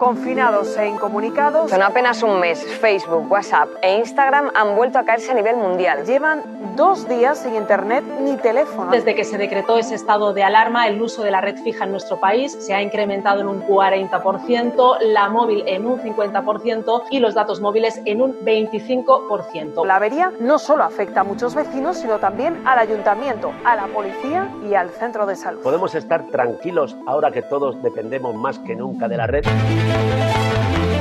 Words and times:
Confinados 0.00 0.78
e 0.78 0.86
incomunicados. 0.86 1.70
En 1.70 1.82
apenas 1.82 2.22
un 2.22 2.40
mes, 2.40 2.64
Facebook, 2.80 3.30
WhatsApp 3.30 3.68
e 3.82 3.98
Instagram 3.98 4.50
han 4.54 4.74
vuelto 4.74 4.98
a 4.98 5.04
caerse 5.04 5.30
a 5.30 5.34
nivel 5.34 5.58
mundial. 5.58 6.06
Llevan 6.06 6.42
dos 6.74 7.06
días 7.06 7.40
sin 7.40 7.54
internet 7.54 8.02
ni 8.22 8.38
teléfono. 8.38 8.90
Desde 8.90 9.14
que 9.14 9.24
se 9.24 9.36
decretó 9.36 9.76
ese 9.76 9.94
estado 9.94 10.32
de 10.32 10.42
alarma, 10.42 10.88
el 10.88 11.02
uso 11.02 11.22
de 11.22 11.30
la 11.30 11.42
red 11.42 11.56
fija 11.62 11.84
en 11.84 11.90
nuestro 11.90 12.18
país 12.18 12.56
se 12.60 12.72
ha 12.72 12.80
incrementado 12.80 13.42
en 13.42 13.48
un 13.48 13.62
40%, 13.62 15.00
la 15.02 15.28
móvil 15.28 15.64
en 15.66 15.84
un 15.84 16.00
50% 16.00 17.02
y 17.10 17.18
los 17.18 17.34
datos 17.34 17.60
móviles 17.60 18.00
en 18.06 18.22
un 18.22 18.40
25%. 18.42 19.84
La 19.84 19.96
avería 19.96 20.32
no 20.40 20.58
solo 20.58 20.82
afecta 20.82 21.20
a 21.20 21.24
muchos 21.24 21.54
vecinos, 21.54 21.98
sino 21.98 22.18
también 22.18 22.62
al 22.66 22.78
ayuntamiento, 22.78 23.52
a 23.66 23.76
la 23.76 23.86
policía 23.88 24.48
y 24.66 24.72
al 24.72 24.88
centro 24.88 25.26
de 25.26 25.36
salud. 25.36 25.60
Podemos 25.60 25.94
estar 25.94 26.26
tranquilos 26.28 26.96
ahora 27.06 27.30
que 27.30 27.42
todos 27.42 27.82
dependemos 27.82 28.34
más 28.34 28.58
que 28.60 28.74
nunca 28.74 29.06
de 29.06 29.16
la 29.18 29.26
red. 29.26 29.44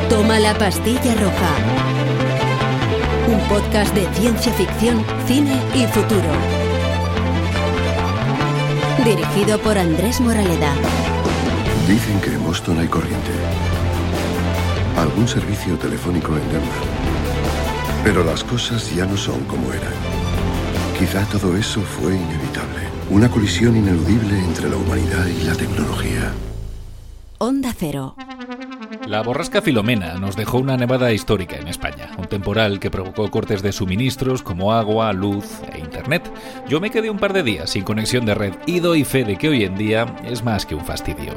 Toma 0.09 0.39
la 0.39 0.57
pastilla 0.57 1.13
roja. 1.15 1.51
Un 3.27 3.39
podcast 3.47 3.93
de 3.93 4.07
ciencia 4.13 4.51
ficción, 4.53 5.05
cine 5.27 5.61
y 5.75 5.85
futuro. 5.87 6.31
Dirigido 9.05 9.59
por 9.59 9.77
Andrés 9.77 10.19
Moraleda. 10.19 10.73
Dicen 11.87 12.19
que 12.21 12.33
en 12.33 12.43
Boston 12.43 12.79
hay 12.79 12.87
corriente. 12.87 13.31
Algún 14.97 15.27
servicio 15.27 15.77
telefónico 15.77 16.33
en 16.33 16.43
Denver. 16.51 16.83
Pero 18.03 18.23
las 18.23 18.43
cosas 18.43 18.93
ya 18.95 19.05
no 19.05 19.15
son 19.15 19.43
como 19.45 19.71
eran. 19.71 19.93
Quizá 20.99 21.25
todo 21.25 21.55
eso 21.55 21.81
fue 21.81 22.15
inevitable. 22.15 22.89
Una 23.09 23.29
colisión 23.31 23.77
ineludible 23.77 24.37
entre 24.37 24.69
la 24.69 24.75
humanidad 24.75 25.25
y 25.27 25.43
la 25.43 25.55
tecnología. 25.55 26.33
Onda 27.37 27.73
Cero. 27.77 28.15
La 29.05 29.21
borrasca 29.21 29.61
Filomena 29.61 30.15
nos 30.15 30.35
dejó 30.35 30.57
una 30.57 30.77
nevada 30.77 31.11
histórica 31.11 31.57
en 31.57 31.67
España, 31.67 32.11
un 32.17 32.27
temporal 32.27 32.79
que 32.79 32.89
provocó 32.89 33.29
cortes 33.29 33.61
de 33.61 33.71
suministros 33.71 34.41
como 34.41 34.73
agua, 34.73 35.13
luz 35.13 35.61
e 35.71 35.79
internet. 35.79 36.31
Yo 36.67 36.79
me 36.79 36.89
quedé 36.89 37.09
un 37.09 37.19
par 37.19 37.33
de 37.33 37.43
días 37.43 37.69
sin 37.69 37.83
conexión 37.83 38.25
de 38.25 38.35
red 38.35 38.53
y 38.65 38.79
doy 38.79 39.03
fe 39.03 39.23
de 39.23 39.37
que 39.37 39.49
hoy 39.49 39.63
en 39.63 39.75
día 39.75 40.15
es 40.25 40.43
más 40.43 40.65
que 40.65 40.75
un 40.75 40.85
fastidio. 40.85 41.33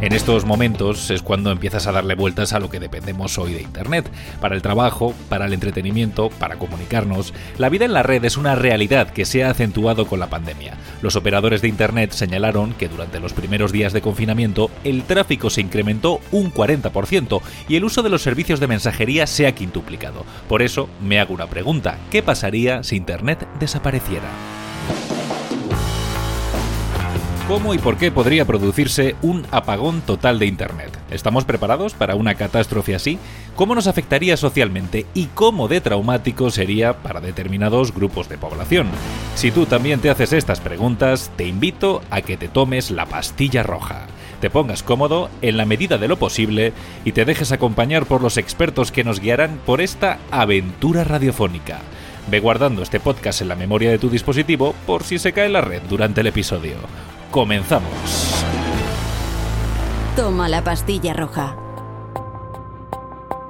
En 0.00 0.14
estos 0.14 0.46
momentos 0.46 1.10
es 1.10 1.20
cuando 1.20 1.50
empiezas 1.50 1.86
a 1.86 1.92
darle 1.92 2.14
vueltas 2.14 2.54
a 2.54 2.58
lo 2.58 2.70
que 2.70 2.80
dependemos 2.80 3.36
hoy 3.36 3.52
de 3.52 3.60
Internet, 3.60 4.10
para 4.40 4.54
el 4.54 4.62
trabajo, 4.62 5.12
para 5.28 5.44
el 5.44 5.52
entretenimiento, 5.52 6.30
para 6.30 6.56
comunicarnos. 6.56 7.34
La 7.58 7.68
vida 7.68 7.84
en 7.84 7.92
la 7.92 8.02
red 8.02 8.24
es 8.24 8.38
una 8.38 8.54
realidad 8.54 9.10
que 9.10 9.26
se 9.26 9.44
ha 9.44 9.50
acentuado 9.50 10.06
con 10.06 10.18
la 10.18 10.30
pandemia. 10.30 10.78
Los 11.02 11.16
operadores 11.16 11.60
de 11.60 11.68
Internet 11.68 12.12
señalaron 12.12 12.72
que 12.72 12.88
durante 12.88 13.20
los 13.20 13.34
primeros 13.34 13.72
días 13.72 13.92
de 13.92 14.00
confinamiento 14.00 14.70
el 14.84 15.02
tráfico 15.02 15.50
se 15.50 15.60
incrementó 15.60 16.20
un 16.32 16.50
40% 16.50 17.42
y 17.68 17.76
el 17.76 17.84
uso 17.84 18.02
de 18.02 18.08
los 18.08 18.22
servicios 18.22 18.58
de 18.58 18.68
mensajería 18.68 19.26
se 19.26 19.46
ha 19.46 19.54
quintuplicado. 19.54 20.24
Por 20.48 20.62
eso 20.62 20.88
me 21.02 21.20
hago 21.20 21.34
una 21.34 21.46
pregunta, 21.46 21.98
¿qué 22.10 22.22
pasaría 22.22 22.82
si 22.84 22.96
Internet 22.96 23.46
desapareciera? 23.58 24.59
¿Cómo 27.50 27.74
y 27.74 27.78
por 27.78 27.96
qué 27.96 28.12
podría 28.12 28.44
producirse 28.44 29.16
un 29.22 29.44
apagón 29.50 30.02
total 30.02 30.38
de 30.38 30.46
Internet? 30.46 30.96
¿Estamos 31.10 31.44
preparados 31.44 31.94
para 31.94 32.14
una 32.14 32.36
catástrofe 32.36 32.94
así? 32.94 33.18
¿Cómo 33.56 33.74
nos 33.74 33.88
afectaría 33.88 34.36
socialmente 34.36 35.04
y 35.14 35.26
cómo 35.34 35.66
de 35.66 35.80
traumático 35.80 36.52
sería 36.52 37.02
para 37.02 37.20
determinados 37.20 37.92
grupos 37.92 38.28
de 38.28 38.38
población? 38.38 38.86
Si 39.34 39.50
tú 39.50 39.66
también 39.66 39.98
te 39.98 40.10
haces 40.10 40.32
estas 40.32 40.60
preguntas, 40.60 41.32
te 41.36 41.44
invito 41.48 42.02
a 42.08 42.22
que 42.22 42.36
te 42.36 42.46
tomes 42.46 42.92
la 42.92 43.06
pastilla 43.06 43.64
roja 43.64 44.06
te 44.40 44.48
pongas 44.48 44.82
cómodo 44.82 45.28
en 45.42 45.58
la 45.58 45.66
medida 45.66 45.98
de 45.98 46.08
lo 46.08 46.18
posible 46.18 46.72
y 47.04 47.12
te 47.12 47.26
dejes 47.26 47.52
acompañar 47.52 48.06
por 48.06 48.22
los 48.22 48.38
expertos 48.38 48.90
que 48.90 49.04
nos 49.04 49.20
guiarán 49.20 49.60
por 49.66 49.82
esta 49.82 50.18
aventura 50.30 51.04
radiofónica. 51.04 51.80
Ve 52.30 52.40
guardando 52.40 52.82
este 52.82 53.00
podcast 53.00 53.42
en 53.42 53.48
la 53.48 53.54
memoria 53.54 53.90
de 53.90 53.98
tu 53.98 54.08
dispositivo 54.08 54.74
por 54.86 55.02
si 55.02 55.18
se 55.18 55.34
cae 55.34 55.50
la 55.50 55.60
red 55.60 55.82
durante 55.90 56.22
el 56.22 56.28
episodio. 56.28 56.76
Comenzamos. 57.30 58.44
Toma 60.16 60.48
la 60.48 60.62
pastilla 60.62 61.12
roja. 61.12 61.56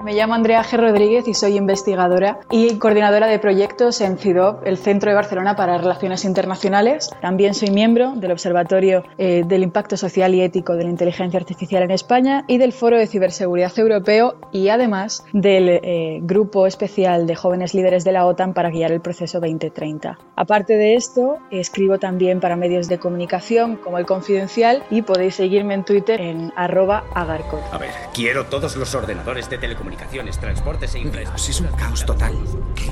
Me 0.03 0.15
llamo 0.15 0.33
Andrea 0.33 0.65
G. 0.65 0.79
Rodríguez 0.79 1.29
y 1.29 1.35
soy 1.35 1.59
investigadora 1.59 2.41
y 2.51 2.79
coordinadora 2.79 3.27
de 3.27 3.39
proyectos 3.39 4.01
en 4.01 4.17
CIDOP, 4.17 4.67
el 4.67 4.79
Centro 4.79 5.11
de 5.11 5.15
Barcelona 5.15 5.57
para 5.57 5.77
Relaciones 5.77 6.25
Internacionales. 6.25 7.11
También 7.21 7.53
soy 7.53 7.69
miembro 7.69 8.15
del 8.17 8.33
Observatorio 8.33 9.05
eh, 9.19 9.43
del 9.47 9.63
Impacto 9.63 9.99
Social 9.99 10.35
y 10.35 10.41
Ético 10.41 10.75
de 10.75 10.85
la 10.85 10.91
Inteligencia 10.91 11.39
Artificial 11.39 11.83
en 11.83 11.91
España 11.91 12.45
y 12.49 12.57
del 12.57 12.73
Foro 12.73 12.97
de 12.97 13.07
Ciberseguridad 13.07 13.79
Europeo 13.79 14.37
y 14.53 14.71
además 14.71 15.23
del 15.35 15.69
eh, 15.69 16.21
Grupo 16.23 16.67
Especial 16.67 17.27
de 17.27 17.37
Jóvenes 17.37 17.75
Líderes 17.75 18.03
de 18.03 18.13
la 18.13 18.25
OTAN 18.25 18.55
para 18.55 18.71
guiar 18.71 18.93
el 18.93 19.03
proceso 19.03 19.39
2030. 19.39 20.19
Aparte 20.35 20.79
de 20.79 20.95
esto, 20.95 21.37
escribo 21.51 21.99
también 21.99 22.41
para 22.41 22.57
medios 22.57 22.89
de 22.89 22.99
comunicación 22.99 23.77
como 23.77 23.99
El 23.99 24.07
Confidencial 24.07 24.83
y 24.91 25.03
podéis 25.03 25.35
seguirme 25.35 25.75
en 25.75 25.85
Twitter 25.85 26.19
en 26.19 26.55
arroba 26.57 27.05
agarcot. 27.15 27.61
A 27.71 27.77
ver, 27.77 27.91
quiero 28.15 28.47
todos 28.47 28.77
los 28.77 28.95
ordenadores 28.95 29.51
de 29.51 29.59
telecomunicaciones 29.59 29.90
comunicaciones, 29.91 30.39
transportes 30.39 30.95
e 30.95 31.01
infraestructuras. 31.01 31.49
Es 31.49 31.61
un 31.61 31.67
caos 31.77 32.07
total. 32.07 32.35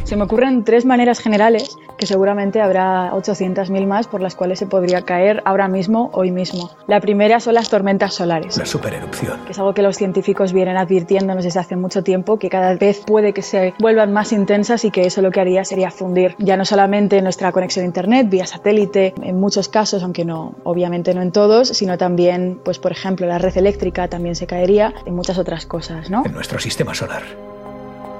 Se 0.05 0.17
me 0.17 0.25
ocurren 0.25 0.65
tres 0.65 0.85
maneras 0.85 1.21
generales, 1.21 1.77
que 1.97 2.07
seguramente 2.07 2.61
habrá 2.61 3.13
800.000 3.13 3.87
más 3.87 4.09
por 4.09 4.21
las 4.21 4.35
cuales 4.35 4.59
se 4.59 4.67
podría 4.67 5.03
caer 5.03 5.43
ahora 5.45 5.69
mismo, 5.69 6.11
hoy 6.13 6.31
mismo. 6.31 6.71
La 6.87 7.01
primera 7.01 7.41
son 7.41 7.55
las 7.55 7.69
tormentas 7.69 8.15
solares. 8.15 8.57
La 8.57 8.67
supererupción. 8.67 9.45
Que 9.45 9.53
es 9.53 9.59
algo 9.59 9.75
que 9.75 9.83
los 9.83 9.97
científicos 9.97 10.53
vienen 10.53 10.77
advirtiéndonos 10.77 11.45
desde 11.45 11.61
hace 11.61 11.77
mucho 11.77 12.03
tiempo, 12.03 12.39
que 12.39 12.49
cada 12.49 12.75
vez 12.75 13.03
puede 13.07 13.33
que 13.33 13.43
se 13.43 13.75
vuelvan 13.79 14.13
más 14.13 14.33
intensas 14.33 14.85
y 14.85 14.91
que 14.91 15.03
eso 15.03 15.23
lo 15.23 15.31
que 15.31 15.41
haría 15.41 15.65
sería 15.65 15.91
fundir 15.91 16.35
ya 16.39 16.57
no 16.57 16.65
solamente 16.65 17.21
nuestra 17.23 17.53
conexión 17.53 17.85
a 17.85 17.87
Internet, 17.87 18.29
vía 18.29 18.47
satélite, 18.47 19.15
en 19.23 19.39
muchos 19.39 19.69
casos, 19.69 20.03
aunque 20.03 20.25
no, 20.25 20.55
obviamente 20.65 21.15
no 21.15 21.23
en 21.23 21.33
todos, 21.33 21.69
sino 21.69 21.97
también, 21.97 22.61
pues 22.65 22.79
por 22.79 22.93
ejemplo, 22.93 23.27
la 23.27 23.39
red 23.39 23.57
eléctrica 23.57 24.09
también 24.09 24.35
se 24.35 24.47
caería, 24.47 24.95
en 25.07 25.15
muchas 25.15 25.39
otras 25.39 25.67
cosas, 25.67 26.11
¿no? 26.11 26.23
En 26.25 26.33
nuestro 26.33 26.59
sistema 26.59 26.88
solar. 26.95 27.23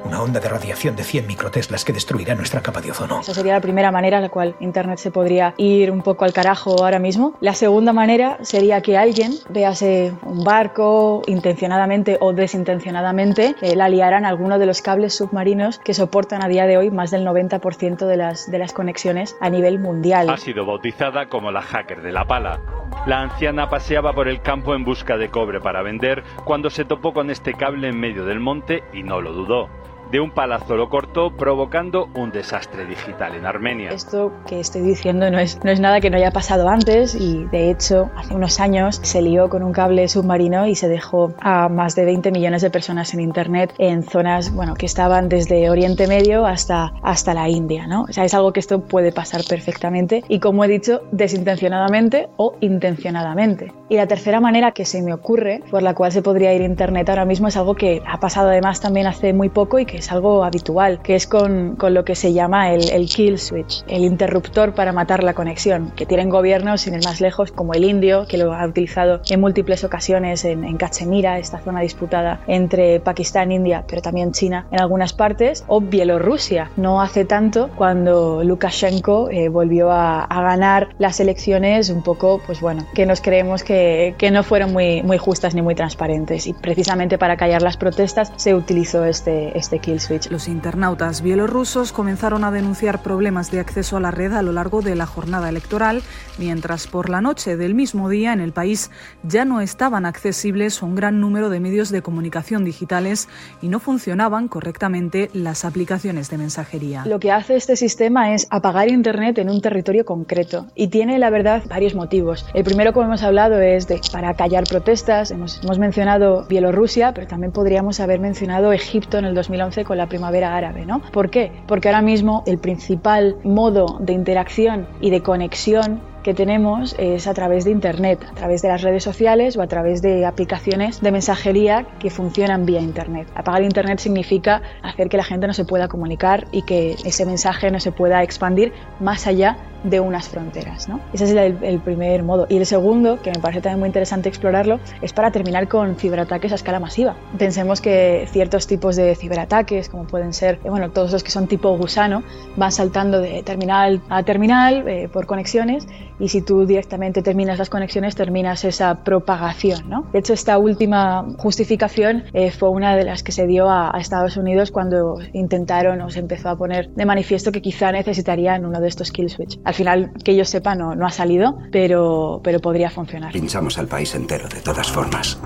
Una 0.05 0.23
onda 0.23 0.41
de 0.41 0.49
radiación 0.49 0.97
de 0.97 1.05
100 1.05 1.27
microteslas 1.27 1.85
que 1.85 1.93
destruirá 1.93 2.35
nuestra 2.35 2.63
capa 2.63 2.81
de 2.81 2.91
ozono. 2.91 3.21
Esa 3.21 3.35
sería 3.35 3.55
la 3.55 3.61
primera 3.61 3.91
manera 3.91 4.19
en 4.19 4.23
la 4.23 4.29
cual 4.29 4.55
Internet 4.61 4.99
se 4.99 5.11
podría 5.11 5.55
ir 5.57 5.91
un 5.91 6.03
poco 6.03 6.25
al 6.25 6.33
carajo 6.33 6.83
ahora 6.83 6.99
mismo. 6.99 7.35
La 7.41 7.55
segunda 7.55 7.93
manera 7.93 8.39
sería 8.43 8.81
que 8.81 8.97
alguien, 8.97 9.33
véase 9.49 10.13
un 10.23 10.45
barco, 10.45 11.23
intencionadamente 11.27 12.17
o 12.21 12.33
desintencionadamente, 12.33 13.55
eh, 13.61 13.77
la 13.77 13.89
liaran 13.89 14.25
alguno 14.25 14.59
de 14.59 14.67
los 14.67 14.83
cables 14.83 15.15
submarinos 15.15 15.79
que 15.79 15.95
soportan 15.95 16.43
a 16.43 16.49
día 16.49 16.67
de 16.67 16.79
hoy 16.79 16.91
más 16.91 17.11
del 17.11 17.27
90% 17.27 18.07
de 18.07 18.17
las, 18.17 18.51
de 18.51 18.59
las 18.59 18.73
conexiones 18.73 19.37
a 19.41 19.51
nivel 19.51 19.79
mundial. 19.79 20.31
Ha 20.31 20.37
sido 20.37 20.65
bautizada 20.65 21.29
como 21.29 21.51
la 21.51 21.63
hacker 21.63 22.03
de 22.03 22.13
la 22.13 22.25
pala. 22.25 22.61
La 23.07 23.21
anciana 23.21 23.69
paseaba 23.69 24.13
por 24.13 24.29
el 24.29 24.41
campo 24.41 24.75
en 24.75 24.85
busca 24.85 25.17
de 25.17 25.29
cobre 25.31 25.61
para 25.61 25.83
vender 25.83 26.25
cuando 26.45 26.71
se 26.71 26.85
topó 26.85 27.13
con 27.13 27.31
este 27.31 27.55
cable 27.55 27.89
en 27.89 27.99
medio 27.99 28.25
del 28.25 28.41
monte 28.41 28.83
y 28.93 29.03
no 29.03 29.21
lo 29.21 29.33
dudó 29.33 29.69
de 30.11 30.21
un 30.21 30.31
palazo 30.31 30.77
lo 30.77 30.89
cortó 30.89 31.31
provocando 31.37 32.09
un 32.15 32.31
desastre 32.31 32.87
digital 32.87 33.35
en 33.35 33.47
Armenia. 33.47 33.91
Esto 33.91 34.33
que 34.47 34.61
estoy 34.61 34.83
diciendo 34.83 35.31
no 35.31 35.39
es, 35.39 35.63
no 35.65 35.71
es 35.71 35.81
nada 35.81 36.01
que 36.01 36.11
no 36.11 36.17
haya 36.17 36.31
pasado 36.31 36.69
antes 36.69 37.15
y 37.15 37.45
de 37.47 37.71
hecho 37.71 38.11
hace 38.17 38.35
unos 38.35 38.61
años 38.61 39.01
se 39.03 39.23
lió 39.23 39.49
con 39.49 39.63
un 39.63 39.73
cable 39.73 40.09
submarino 40.09 40.67
y 40.67 40.75
se 40.75 40.89
dejó 40.89 41.33
a 41.41 41.69
más 41.69 41.95
de 41.95 42.05
20 42.05 42.31
millones 42.31 42.63
de 42.63 42.71
personas 42.71 43.13
en 43.15 43.21
Internet 43.21 43.75
en 43.79 44.03
zonas 44.03 44.55
bueno, 44.55 44.75
que 44.75 44.87
estaban 44.87 45.29
desde 45.29 45.69
Oriente 45.71 46.07
Medio 46.07 46.47
hasta, 46.47 46.93
hasta 47.03 47.35
la 47.35 47.49
India. 47.49 47.87
¿no? 47.87 48.03
O 48.03 48.13
sea, 48.13 48.25
es 48.25 48.35
algo 48.35 48.53
que 48.53 48.61
esto 48.61 48.81
puede 48.81 49.13
pasar 49.13 49.43
perfectamente 49.49 50.25
y 50.29 50.41
como 50.41 50.65
he 50.65 50.69
dicho, 50.69 51.03
desintencionadamente 51.13 52.29
o 52.37 52.55
intencionadamente. 52.61 53.73
Y 53.89 53.97
la 53.97 54.07
tercera 54.07 54.41
manera 54.41 54.73
que 54.73 54.85
se 54.85 55.03
me 55.03 55.13
ocurre 55.13 55.63
por 55.71 55.83
la 55.83 55.95
cual 55.95 56.13
se 56.13 56.23
podría 56.23 56.53
ir 56.55 56.63
Internet 56.63 57.09
ahora 57.09 57.25
mismo 57.25 57.49
es 57.49 57.57
algo 57.57 57.75
que 57.75 58.03
ha 58.07 58.21
pasado 58.21 58.49
además 58.49 58.81
también 58.81 59.07
hace 59.07 59.33
muy 59.33 59.49
poco 59.49 59.79
y 59.79 59.87
que 59.87 59.98
es 59.99 60.13
algo 60.13 60.45
habitual, 60.45 61.01
que 61.03 61.15
es 61.15 61.27
con, 61.27 61.77
con 61.77 61.95
lo 61.95 62.05
que 62.05 62.15
se 62.15 62.33
llama 62.33 62.73
el, 62.73 62.91
el, 62.91 63.07
kill 63.09 63.39
switch, 63.39 63.85
el 63.89 64.05
interruptor 64.05 64.75
para 64.75 64.93
matar 64.93 65.25
la 65.25 65.35
conexión, 65.35 65.93
que 65.97 66.07
tienen 66.07 66.31
gobiernos, 66.31 66.83
sin 66.83 66.95
ir 66.95 67.05
más 67.05 67.21
lejos, 67.21 67.53
como 67.53 67.75
el 67.75 67.85
indio, 67.85 68.27
que 68.27 68.39
lo 68.39 68.53
ha 68.53 68.67
utilizado 68.67 69.21
en 69.29 69.41
múltiples 69.41 69.85
ocasiones 69.85 70.45
en, 70.45 70.65
en 70.65 70.77
Cachemira, 70.77 71.39
esta 71.39 71.59
zona 71.59 71.81
disputada 71.81 72.41
entre 72.47 73.01
Pakistán, 73.01 73.53
India, 73.53 73.85
pero 73.89 74.03
también 74.03 74.33
China 74.33 74.67
en 74.71 74.81
algunas 74.81 75.13
partes, 75.13 75.65
o 75.67 75.81
Bielorrusia, 75.81 76.71
no 76.77 77.01
hace 77.01 77.25
tanto 77.25 77.71
cuando 77.77 78.43
Lukashenko 78.45 79.31
eh, 79.31 79.49
volvió 79.49 79.91
a, 79.91 80.25
a, 80.25 80.43
ganar 80.43 80.89
las 80.99 81.21
elecciones 81.21 81.91
un 81.91 82.03
poco, 82.03 82.41
pues 82.47 82.61
bueno, 82.61 82.87
que 82.95 83.07
nos 83.07 83.21
creemos 83.21 83.63
que, 83.63 84.15
que 84.19 84.31
no 84.31 84.43
fueron 84.43 84.73
muy, 84.73 85.03
muy 85.03 85.19
justas 85.19 85.55
ni 85.55 85.63
muy 85.63 85.75
transparentes. 85.75 86.47
Y 86.47 86.53
precisamente 86.53 87.19
para 87.19 87.37
callar 87.37 87.63
las 87.63 87.77
protestas 87.77 88.33
se 88.37 88.55
utilizó 88.55 89.05
este, 89.05 89.57
este 89.59 89.79
kill 89.89 89.99
kill 89.99 90.01
switch. 90.01 90.31
Los 90.31 90.49
internautas 90.49 91.23
bielorrusos 91.23 91.93
comenzaron 91.93 92.45
a 92.45 92.51
denunciar 92.51 93.03
problemas 93.03 93.51
de 93.51 93.61
acceso 93.61 93.97
a 93.97 94.01
la 94.01 94.11
red 94.11 94.33
a 94.35 94.43
lo 94.43 94.53
largo 94.53 94.83
de 94.83 94.95
la 94.95 95.07
jornada 95.07 95.49
electoral, 95.49 96.03
mientras 96.39 96.87
por 96.87 97.09
la 97.09 97.21
noche 97.21 97.57
del 97.57 97.75
mismo 97.75 98.09
día 98.09 98.33
en 98.33 98.41
el 98.41 98.53
país 98.53 98.91
ya 99.23 99.45
no 99.45 99.61
estaban 99.61 100.05
accesibles 100.05 100.83
un 100.83 100.95
gran 100.95 101.21
número 101.21 101.49
de 101.49 101.61
medios 101.61 101.91
de 101.91 102.03
comunicación 102.03 102.65
digitales 102.65 103.29
y 103.63 103.69
no 103.69 103.81
funcionaban 103.81 104.49
correctamente 104.49 105.31
las 105.33 105.65
aplicaciones 105.65 106.31
de 106.31 106.39
mensajería. 106.39 107.05
Lo 107.07 107.19
que 107.19 107.33
hace 107.33 107.57
este 107.57 107.77
sistema 107.77 108.35
es 108.35 108.47
apagar 108.51 108.89
Internet 108.89 109.39
en 109.39 109.49
un 109.49 109.61
territorio 109.61 110.05
concreto 110.05 110.67
y 110.75 110.89
tiene, 110.89 111.19
la 111.19 111.31
verdad, 111.31 111.63
varios 111.69 111.95
motivos. 111.95 112.47
El 112.55 112.65
primero, 112.65 112.93
como 112.93 113.07
hemos 113.07 113.23
hablado, 113.23 113.61
es 113.61 113.89
de, 113.89 114.01
para 114.13 114.35
callar 114.35 114.65
protestas. 114.65 115.31
Hemos, 115.31 115.61
hemos 115.63 115.79
mencionado 115.79 116.47
Bielorrusia, 116.49 117.15
pero 117.15 117.27
también 117.27 117.53
podríamos 117.53 118.01
haber 118.01 118.21
mencionado 118.21 118.73
Egipto 118.73 119.19
en 119.19 119.25
el 119.25 119.35
2011 119.35 119.78
con 119.85 119.99
la 119.99 120.07
primavera 120.07 120.57
árabe. 120.57 120.85
¿no? 120.87 121.01
¿Por 121.13 121.31
qué? 121.31 121.53
Porque 121.67 121.89
ahora 121.89 122.03
mismo 122.03 122.43
el 122.47 122.59
principal 122.59 123.37
modo 123.45 123.99
de 124.01 124.13
interacción 124.13 124.87
y 125.01 125.11
de 125.11 125.23
conexión 125.23 126.01
que 126.23 126.35
tenemos 126.35 126.95
es 126.99 127.27
a 127.27 127.35
través 127.35 127.65
de 127.65 127.71
Internet, 127.71 128.25
a 128.31 128.35
través 128.35 128.63
de 128.63 128.69
las 128.69 128.83
redes 128.83 129.03
sociales 129.03 129.57
o 129.57 129.63
a 129.63 129.67
través 129.67 130.03
de 130.03 130.27
aplicaciones 130.27 131.01
de 131.01 131.13
mensajería 131.13 131.87
que 131.99 132.11
funcionan 132.11 132.67
vía 132.67 132.81
Internet. 132.81 133.29
Apagar 133.35 133.63
Internet 133.63 133.99
significa 133.99 134.63
hacer 134.83 135.09
que 135.09 135.17
la 135.17 135.25
gente 135.25 135.47
no 135.47 135.55
se 135.55 135.65
pueda 135.65 135.89
comunicar 135.89 136.47
y 136.53 136.63
que 136.63 136.97
ese 137.05 137.25
mensaje 137.27 137.71
no 137.71 137.81
se 137.81 137.93
pueda 137.93 138.23
expandir 138.23 138.73
más 139.01 139.27
allá 139.27 139.57
de 139.85 140.01
unas 140.01 140.29
fronteras. 140.29 140.89
¿no? 140.89 141.01
Ese 141.13 141.25
es 141.25 141.31
el, 141.31 141.57
el, 141.63 141.81
primer 141.81 142.23
modo. 142.23 142.47
Y 142.49 142.57
el 142.57 142.67
segundo, 142.67 143.21
que 143.23 143.31
me 143.31 143.39
parece 143.39 143.61
también 143.61 143.81
muy 143.81 143.87
interesante 143.87 144.29
explorarlo, 144.29 144.81
es 145.03 145.13
para 145.13 145.31
terminar 145.31 145.69
con 145.69 145.97
ciberataques 145.97 146.53
a 146.53 146.57
escala 146.57 146.81
masiva. 146.81 147.15
Pensemos 147.39 147.81
que 147.81 148.27
ciertos 148.31 148.67
tipos 148.67 148.97
de 148.97 149.15
ciberataques, 149.15 149.89
como 149.89 150.05
pueden 150.05 150.33
ser, 150.33 150.59
bueno, 150.65 150.91
todos 150.91 151.13
los 151.13 151.23
que 151.23 151.31
son 151.31 151.47
tipo 151.47 151.77
gusano, 151.77 152.23
van 152.57 152.73
saltando 152.73 153.21
de 153.21 153.43
terminal 153.43 154.01
a 154.09 154.23
terminal 154.23 154.89
eh, 154.89 155.09
por 155.09 155.27
conexiones 155.27 155.87
y 156.19 156.29
si 156.29 156.43
tú 156.43 156.67
directamente 156.67 157.23
terminas 157.23 157.59
las 157.59 157.71
conexiones, 157.71 158.15
terminas 158.15 158.65
esa 158.65 159.03
propagación. 159.05 159.89
¿no? 159.89 160.07
De 160.13 160.19
hecho, 160.19 160.33
esta 160.33 160.59
última 160.59 161.27
justificación 161.39 162.25
eh, 162.33 162.51
fue 162.51 162.71
una 162.71 162.97
de 162.97 163.05
las 163.05 163.23
que 163.23 163.33
se 163.33 163.47
dio 163.47 163.69
a, 163.69 163.97
a 163.97 164.01
Estados 164.01 164.37
Unidos 164.37 164.71
cuando 164.71 165.19
intentaron 165.33 166.01
o 166.01 166.11
se 166.11 166.21
empezó 166.21 166.49
a 166.49 166.57
poner 166.57 166.91
de 166.91 167.05
manifiesto 167.07 167.53
que 167.53 167.63
quizá 167.63 167.93
necesitarían 167.93 168.65
uno 168.65 168.81
de 168.81 168.89
estos 168.89 169.11
kill 169.11 169.31
switch. 169.31 169.59
Al 169.65 169.75
final, 169.75 170.13
que 170.25 170.37
yo 170.37 170.45
sepa, 170.45 170.75
no, 170.75 170.95
no 170.95 171.07
ha 171.07 171.11
salido, 171.11 171.59
pero, 171.71 172.41
pero 172.43 172.61
podría 172.61 172.91
funcionar. 172.91 173.33
Pinchamos 173.33 173.79
al 173.79 173.87
país 173.87 174.15
entero, 174.15 174.49
de 174.49 174.61
todas 174.61 174.91
formas. 174.91 175.39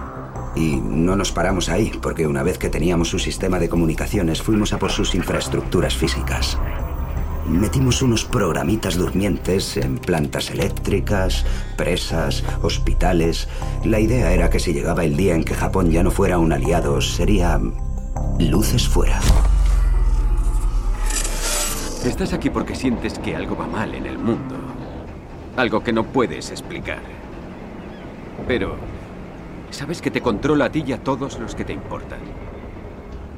Y 0.54 0.76
no 0.76 1.16
nos 1.16 1.32
paramos 1.32 1.69
ahí, 1.69 1.90
porque 2.02 2.26
una 2.26 2.42
vez 2.42 2.58
que 2.58 2.69
teníamos 2.69 3.08
su 3.08 3.19
sistema 3.19 3.58
de 3.58 3.69
comunicaciones, 3.69 4.42
fuimos 4.42 4.72
a 4.72 4.78
por 4.78 4.90
sus 4.90 5.14
infraestructuras 5.14 5.96
físicas. 5.96 6.58
Metimos 7.47 8.03
unos 8.03 8.25
programitas 8.25 8.97
durmientes 8.97 9.77
en 9.77 9.99
plantas 9.99 10.50
eléctricas, 10.50 11.44
presas, 11.77 12.44
hospitales. 12.62 13.49
La 13.85 13.99
idea 13.99 14.33
era 14.33 14.49
que 14.49 14.61
si 14.61 14.73
llegaba 14.73 15.05
el 15.05 15.17
día 15.17 15.35
en 15.35 15.43
que 15.43 15.55
Japón 15.55 15.91
ya 15.91 16.05
no 16.05 16.12
fuera 16.12 16.39
un 16.39 16.53
aliado, 16.53 17.00
sería 17.00 17.61
luces 18.39 18.89
fuera. 18.89 19.19
Estás 22.05 22.33
aquí 22.33 22.49
porque 22.49 22.77
sientes 22.77 23.19
que 23.19 23.35
algo 23.35 23.56
va 23.56 23.67
mal 23.67 23.93
en 23.94 24.06
el 24.06 24.19
mundo. 24.19 24.55
Algo 25.56 25.83
que 25.83 25.93
no 25.93 26.05
puedes 26.05 26.50
explicar. 26.50 27.00
Pero 28.47 28.77
sabes 29.71 30.00
que 30.00 30.11
te 30.12 30.21
controla 30.21 30.67
a 30.67 30.73
ti 30.73 30.85
y 30.87 30.93
a 30.93 31.03
todos 31.03 31.39
los 31.41 31.56
que 31.56 31.65
te 31.65 31.73
importan. 31.73 32.21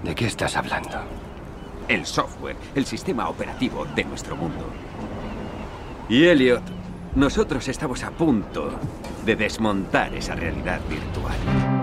¿De 0.03 0.15
qué 0.15 0.27
estás 0.27 0.57
hablando? 0.57 1.24
El 1.89 2.07
software, 2.07 2.57
el 2.75 2.87
sistema 2.87 3.29
operativo 3.29 3.85
de 3.95 4.05
nuestro 4.05 4.37
mundo. 4.37 4.67
Y 6.09 6.25
Elliot, 6.25 6.63
nosotros 7.15 7.69
estamos 7.69 8.03
a 8.05 8.11
punto 8.11 8.71
de 9.25 9.37
desmontar 9.37 10.15
esa 10.15 10.35
realidad 10.35 10.81
virtual. 10.89 11.74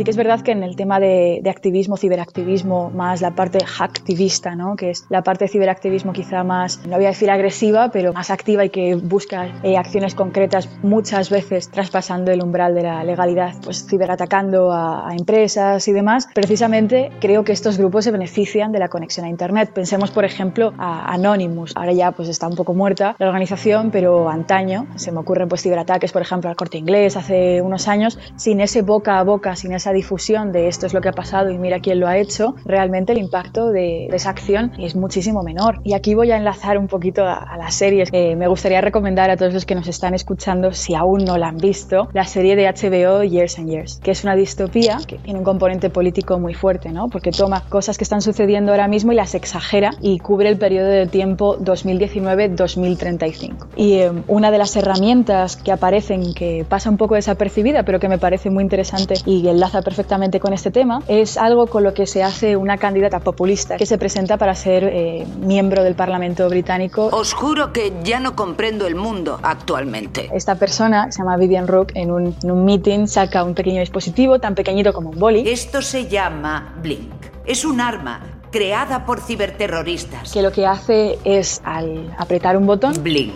Sí 0.00 0.04
que 0.04 0.12
es 0.12 0.16
verdad 0.16 0.40
que 0.40 0.52
en 0.52 0.62
el 0.62 0.76
tema 0.76 0.98
de, 0.98 1.42
activismo, 1.44 1.98
ciberactivismo, 1.98 2.88
más 2.88 3.20
la 3.20 3.32
parte 3.32 3.58
hacktivista, 3.62 4.54
¿no? 4.54 4.74
que 4.74 4.88
es 4.88 5.04
la 5.10 5.20
parte 5.20 5.44
de 5.44 5.50
ciberactivismo 5.50 6.14
quizá 6.14 6.42
más, 6.42 6.80
no 6.86 6.96
voy 6.96 7.04
a 7.04 7.08
decir 7.08 7.30
agresiva, 7.30 7.90
pero 7.90 8.14
más 8.14 8.30
activa 8.30 8.64
y 8.64 8.70
que 8.70 8.94
busca 8.94 9.48
eh, 9.62 9.76
acciones 9.76 10.14
concretas, 10.14 10.70
muchas 10.82 11.28
veces 11.28 11.68
traspasando 11.68 12.30
el 12.30 12.42
umbral 12.42 12.74
de 12.74 12.84
la 12.84 13.04
legalidad, 13.04 13.52
pues 13.62 13.86
ciberatacando 13.86 14.72
a, 14.72 15.06
a, 15.06 15.14
empresas 15.14 15.86
y 15.86 15.92
demás. 15.92 16.28
Precisamente 16.32 17.10
creo 17.20 17.44
que 17.44 17.52
estos 17.52 17.76
grupos 17.76 18.06
se 18.06 18.10
benefician 18.10 18.72
de 18.72 18.78
la 18.78 18.88
conexión 18.88 19.26
a 19.26 19.28
Internet. 19.28 19.70
Pensemos, 19.74 20.10
por 20.12 20.24
ejemplo, 20.24 20.72
a 20.78 21.12
Anonymous. 21.12 21.76
Ahora 21.76 21.92
ya 21.92 22.12
pues 22.12 22.30
está 22.30 22.48
un 22.48 22.56
poco 22.56 22.72
muerta 22.72 23.16
la 23.18 23.26
organización, 23.26 23.90
pero 23.90 24.30
antaño 24.30 24.86
se 24.96 25.12
me 25.12 25.18
ocurren 25.18 25.50
pues 25.50 25.60
ciberataques, 25.60 26.10
por 26.10 26.22
ejemplo, 26.22 26.48
al 26.48 26.56
corte 26.56 26.78
inglés 26.78 27.18
hace 27.18 27.60
unos 27.60 27.86
años, 27.86 28.18
sin 28.36 28.62
ese 28.62 28.80
boca 28.80 29.18
a 29.18 29.24
boca, 29.24 29.56
sin 29.56 29.74
esa 29.74 29.89
difusión 29.92 30.52
de 30.52 30.68
esto 30.68 30.86
es 30.86 30.94
lo 30.94 31.00
que 31.00 31.08
ha 31.08 31.12
pasado 31.12 31.50
y 31.50 31.58
mira 31.58 31.80
quién 31.80 32.00
lo 32.00 32.08
ha 32.08 32.18
hecho, 32.18 32.54
realmente 32.64 33.12
el 33.12 33.18
impacto 33.18 33.68
de, 33.68 34.08
de 34.10 34.16
esa 34.16 34.30
acción 34.30 34.72
es 34.78 34.96
muchísimo 34.96 35.42
menor. 35.42 35.80
Y 35.84 35.94
aquí 35.94 36.14
voy 36.14 36.30
a 36.30 36.36
enlazar 36.36 36.78
un 36.78 36.88
poquito 36.88 37.24
a, 37.24 37.34
a 37.34 37.56
las 37.56 37.74
series. 37.74 38.08
Eh, 38.12 38.36
me 38.36 38.48
gustaría 38.48 38.80
recomendar 38.80 39.30
a 39.30 39.36
todos 39.36 39.54
los 39.54 39.66
que 39.66 39.74
nos 39.74 39.88
están 39.88 40.14
escuchando, 40.14 40.72
si 40.72 40.94
aún 40.94 41.24
no 41.24 41.36
la 41.38 41.48
han 41.48 41.56
visto, 41.56 42.08
la 42.12 42.24
serie 42.24 42.56
de 42.56 42.66
HBO 42.66 43.22
Years 43.22 43.58
and 43.58 43.68
Years, 43.68 44.00
que 44.02 44.12
es 44.12 44.24
una 44.24 44.34
distopía 44.34 44.98
que 45.06 45.18
tiene 45.18 45.38
un 45.38 45.44
componente 45.44 45.90
político 45.90 46.38
muy 46.38 46.54
fuerte, 46.54 46.90
¿no? 46.90 47.08
porque 47.08 47.32
toma 47.32 47.62
cosas 47.68 47.98
que 47.98 48.04
están 48.04 48.22
sucediendo 48.22 48.72
ahora 48.72 48.88
mismo 48.88 49.12
y 49.12 49.16
las 49.16 49.34
exagera 49.34 49.90
y 50.00 50.18
cubre 50.18 50.48
el 50.48 50.56
periodo 50.58 50.88
de 50.88 51.06
tiempo 51.06 51.58
2019-2035. 51.58 53.68
Y 53.76 53.94
eh, 53.94 54.12
una 54.26 54.50
de 54.50 54.58
las 54.58 54.76
herramientas 54.76 55.56
que 55.56 55.72
aparecen, 55.72 56.34
que 56.34 56.66
pasa 56.68 56.90
un 56.90 56.96
poco 56.96 57.14
desapercibida, 57.14 57.84
pero 57.84 58.00
que 58.00 58.08
me 58.08 58.18
parece 58.18 58.50
muy 58.50 58.62
interesante 58.62 59.14
y 59.26 59.48
enlaza 59.48 59.79
perfectamente 59.82 60.40
con 60.40 60.52
este 60.52 60.70
tema, 60.70 61.00
es 61.08 61.36
algo 61.36 61.66
con 61.66 61.84
lo 61.84 61.94
que 61.94 62.06
se 62.06 62.22
hace 62.22 62.56
una 62.56 62.76
candidata 62.78 63.20
populista 63.20 63.76
que 63.76 63.86
se 63.86 63.98
presenta 63.98 64.36
para 64.36 64.54
ser 64.54 64.84
eh, 64.84 65.26
miembro 65.40 65.82
del 65.82 65.94
Parlamento 65.94 66.48
británico. 66.48 67.08
Os 67.12 67.32
juro 67.32 67.72
que 67.72 67.92
ya 68.02 68.20
no 68.20 68.34
comprendo 68.34 68.86
el 68.86 68.94
mundo 68.94 69.38
actualmente. 69.42 70.28
Esta 70.32 70.54
persona, 70.56 71.10
se 71.10 71.18
llama 71.18 71.36
Vivian 71.36 71.66
Rook, 71.66 71.92
en 71.94 72.10
un, 72.10 72.34
en 72.42 72.50
un 72.50 72.64
meeting 72.64 73.06
saca 73.06 73.44
un 73.44 73.54
pequeño 73.54 73.80
dispositivo 73.80 74.38
tan 74.38 74.54
pequeñito 74.54 74.92
como 74.92 75.10
un 75.10 75.18
boli. 75.18 75.48
Esto 75.48 75.82
se 75.82 76.08
llama 76.08 76.74
Blink. 76.82 77.12
Es 77.46 77.64
un 77.64 77.80
arma 77.80 78.20
creada 78.50 79.06
por 79.06 79.20
ciberterroristas. 79.20 80.32
Que 80.32 80.42
lo 80.42 80.52
que 80.52 80.66
hace 80.66 81.18
es, 81.24 81.60
al 81.64 82.14
apretar 82.18 82.56
un 82.56 82.66
botón... 82.66 82.94
Blink. 83.02 83.34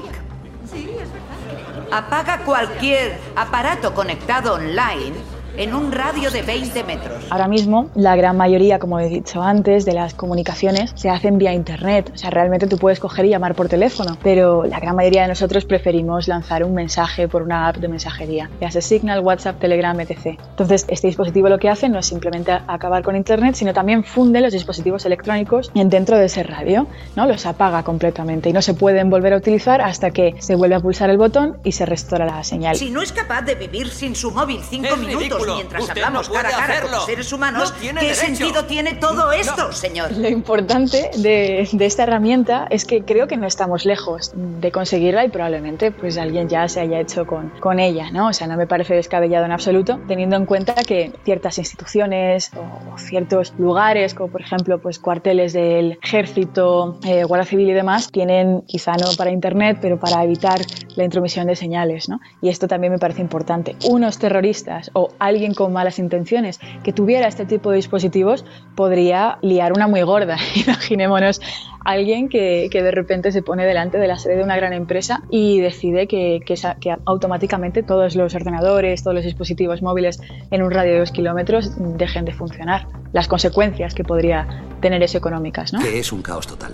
Apaga 1.91 2.41
cualquier 2.45 3.19
aparato 3.37 3.95
conectado 3.95 4.55
online 4.55 5.15
en 5.57 5.75
un 5.75 5.93
radio 5.93 6.31
de 6.31 6.43
20 6.43 6.85
metros. 6.85 7.25
Ahora 7.31 7.49
mismo, 7.49 7.91
la 7.95 8.17
gran 8.17 8.37
mayoría, 8.37 8.79
como 8.79 8.99
he 9.01 9.09
dicho 9.09 9.43
antes, 9.43 9.85
de 9.85 9.93
las 9.93 10.15
comunicaciones 10.15 10.93
se 10.95 11.11
hacen 11.11 11.39
vía 11.39 11.53
Internet. 11.53 12.11
O 12.15 12.19
sea, 12.19 12.31
realmente 12.31 12.67
tú 12.67 12.79
puedes 12.79 13.01
coger 13.01 13.27
y 13.27 13.31
llamar 13.31 13.55
por 13.55 13.69
teléfono, 13.69 14.17
pero 14.23 14.65
la 14.65 14.81
gran 14.81 14.97
mayoría 14.97 15.23
de 15.23 15.29
nosotros 15.29 15.65
preferimos 15.65 16.29
lanzar 16.29 16.65
un 16.65 16.75
mensaje 16.75 17.29
por 17.29 17.43
una 17.43 17.69
app 17.69 17.77
de 17.77 17.89
mensajería, 17.89 18.51
ya 18.61 18.71
sea 18.71 18.83
Signal, 18.83 19.21
WhatsApp, 19.21 19.59
Telegram, 19.61 19.99
etc. 20.01 20.39
Entonces, 20.51 20.85
este 20.89 21.07
dispositivo 21.07 21.49
lo 21.49 21.59
que 21.59 21.69
hace 21.69 21.89
no 21.89 21.99
es 21.99 22.07
simplemente 22.07 22.53
acabar 22.67 23.03
con 23.03 23.17
Internet, 23.17 23.55
sino 23.55 23.73
también 23.73 24.05
funde 24.05 24.41
los 24.41 24.53
dispositivos 24.53 25.05
electrónicos 25.07 25.71
dentro 25.75 26.19
de 26.19 26.27
ese 26.27 26.43
radio, 26.43 26.87
¿no? 27.17 27.27
Los 27.27 27.47
apaga 27.47 27.83
completamente 27.83 28.49
y 28.51 28.53
no 28.53 28.63
se 28.63 28.75
pueden 28.75 29.11
volver 29.11 29.33
a 29.35 29.37
utilizar 29.37 29.81
hasta 29.81 30.11
que 30.11 30.35
se 30.39 30.55
vuelve 30.57 30.75
a 30.75 30.81
pulsar 30.81 31.11
el 31.11 31.19
botón 31.19 31.59
y 31.65 31.73
se 31.73 31.87
restaura 31.87 32.27
la 32.27 32.43
señal. 32.43 32.77
Si 32.77 32.91
no 32.91 33.03
es 33.03 33.13
capaz 33.13 33.43
de 33.43 33.55
vivir 33.55 33.89
sin 33.89 34.15
su 34.15 34.31
móvil 34.31 34.61
cinco 34.69 34.97
minutos, 34.97 35.21
ridículo. 35.21 35.44
Mientras 35.55 35.83
Usted 35.83 35.97
hablamos 36.03 36.29
no 36.29 36.35
cara 36.35 36.49
a 36.49 36.53
cara 36.53 36.65
hacerlo. 36.75 36.91
como 36.93 37.07
seres 37.07 37.33
humanos, 37.33 37.73
No 37.73 37.77
tiene 37.81 38.01
¿qué 38.01 38.07
derecho. 38.07 38.27
sentido 38.27 38.65
tiene 38.65 38.95
todo 38.95 39.33
esto, 39.33 39.73
señor? 39.73 40.13
Lo 40.17 40.29
importante 40.29 41.11
de, 41.19 41.69
de, 41.73 41.87
esta 41.87 42.05
herramienta 42.05 42.67
es 42.71 42.85
que 42.85 43.03
creo 43.05 43.27
que 43.27 43.37
no 43.37 43.47
estamos 43.47 43.85
lejos 43.85 44.33
de 44.35 44.73
conseguirla 44.73 45.25
y 45.25 45.29
probablemente 45.29 45.91
pues 45.91 46.17
alguien 46.19 46.49
ya 46.49 46.69
se 46.69 46.81
haya 46.81 47.01
hecho 47.01 47.27
con, 47.27 47.51
con 47.61 47.81
ella, 47.81 48.11
¿no? 48.11 48.29
O 48.29 48.33
sea, 48.33 48.47
no 48.47 48.57
me 48.57 48.67
parece 48.67 48.95
descabellado 48.95 49.45
en 49.45 49.53
absoluto, 49.53 50.01
teniendo 50.09 50.37
en 50.37 50.47
cuenta 50.47 50.75
que 50.75 51.13
ciertas 51.25 51.59
instituciones 51.59 52.51
o, 52.57 52.95
o 52.95 52.99
ciertos 52.99 53.53
lugares, 53.59 54.15
como 54.15 54.31
por 54.31 54.41
ejemplo 54.41 54.79
pues 54.81 54.99
cuarteles 54.99 55.53
del 55.53 55.99
ejército, 56.03 56.99
eh, 57.05 57.25
guardia 57.25 57.47
civil 57.47 57.69
y 57.69 57.73
demás, 57.73 58.11
tienen 58.11 58.63
quizá 58.63 58.93
no 58.97 59.07
para 59.17 59.31
internet, 59.31 59.79
pero 59.81 59.99
para 59.99 60.23
evitar 60.25 60.61
la 60.97 61.05
intromisión 61.05 61.47
de 61.47 61.57
señales. 61.57 62.09
¿no? 62.09 62.21
Y 62.41 62.49
esto 62.49 62.67
también 62.69 62.93
me 62.93 62.99
parece 62.99 63.21
importante. 63.21 63.77
Unos 63.89 64.19
terroristas 64.19 64.91
o 64.95 65.11
alguien 65.19 65.34
con 65.55 65.73
malas 65.73 65.99
intenciones 65.99 66.61
que 66.83 66.93
tuviera 66.93 67.27
este 67.27 67.45
tipo 67.45 67.71
de 67.71 67.77
dispositivos 67.77 68.45
podría 68.75 69.39
liar 69.43 69.73
una 69.73 69.89
muy 69.89 70.03
gorda. 70.03 70.37
Imaginémonos 70.55 71.41
alguien 71.85 72.29
que, 72.29 72.69
que, 72.71 72.83
de 72.83 72.91
repente 72.91 73.31
se 73.33 73.43
pone 73.43 73.67
delante 73.67 73.99
de 73.99 74.09
la 74.09 74.17
sede 74.17 74.37
de 74.37 74.43
una 74.43 74.57
gran 74.57 74.73
empresa 74.73 75.23
y 75.31 75.61
decide 75.61 76.07
que, 76.07 76.41
que, 76.47 76.55
que, 76.81 76.97
automáticamente 77.05 77.83
todos 77.83 78.17
los 78.17 78.35
ordenadores, 78.35 79.03
todos 79.03 79.15
los 79.15 79.25
dispositivos 79.25 79.83
móviles 79.83 80.21
en 80.51 80.63
un 80.63 80.71
radio 80.71 80.95
de 80.95 80.99
dos 81.01 81.11
kilómetros 81.11 81.73
dejen 81.99 82.25
de 82.25 82.33
funcionar. 82.33 82.87
Las 83.13 83.29
consecuencias 83.29 83.95
que 83.95 84.05
podría 84.05 84.63
tener 84.81 85.03
eso 85.03 85.19
económicas, 85.19 85.73
¿no? 85.73 85.81
Que 85.81 85.99
es 85.99 86.11
un 86.13 86.23
caos 86.23 86.47
total. 86.47 86.73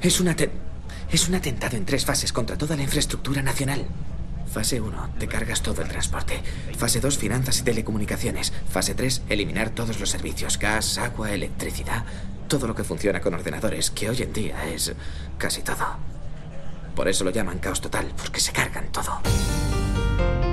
Es, 0.00 0.20
una 0.20 0.36
es 1.10 1.28
un 1.28 1.34
atentado 1.34 1.76
en 1.76 1.84
tres 1.84 2.04
fases 2.04 2.32
contra 2.32 2.56
toda 2.56 2.76
la 2.76 2.82
infraestructura 2.82 3.42
nacional. 3.42 3.84
Fase 4.52 4.80
1, 4.80 5.10
te 5.18 5.28
cargas 5.28 5.62
todo 5.62 5.82
el 5.82 5.88
transporte. 5.88 6.40
Fase 6.76 7.00
2, 7.00 7.18
finanzas 7.18 7.60
y 7.60 7.62
telecomunicaciones. 7.62 8.52
Fase 8.70 8.94
3, 8.94 9.22
eliminar 9.28 9.70
todos 9.70 10.00
los 10.00 10.10
servicios, 10.10 10.58
gas, 10.58 10.98
agua, 10.98 11.32
electricidad, 11.32 12.04
todo 12.48 12.66
lo 12.66 12.74
que 12.74 12.84
funciona 12.84 13.20
con 13.20 13.34
ordenadores, 13.34 13.90
que 13.90 14.08
hoy 14.08 14.22
en 14.22 14.32
día 14.32 14.64
es 14.66 14.92
casi 15.36 15.62
todo. 15.62 15.96
Por 16.94 17.08
eso 17.08 17.24
lo 17.24 17.30
llaman 17.30 17.58
caos 17.58 17.80
total, 17.80 18.12
porque 18.16 18.40
se 18.40 18.52
cargan 18.52 18.90
todo. 18.90 19.20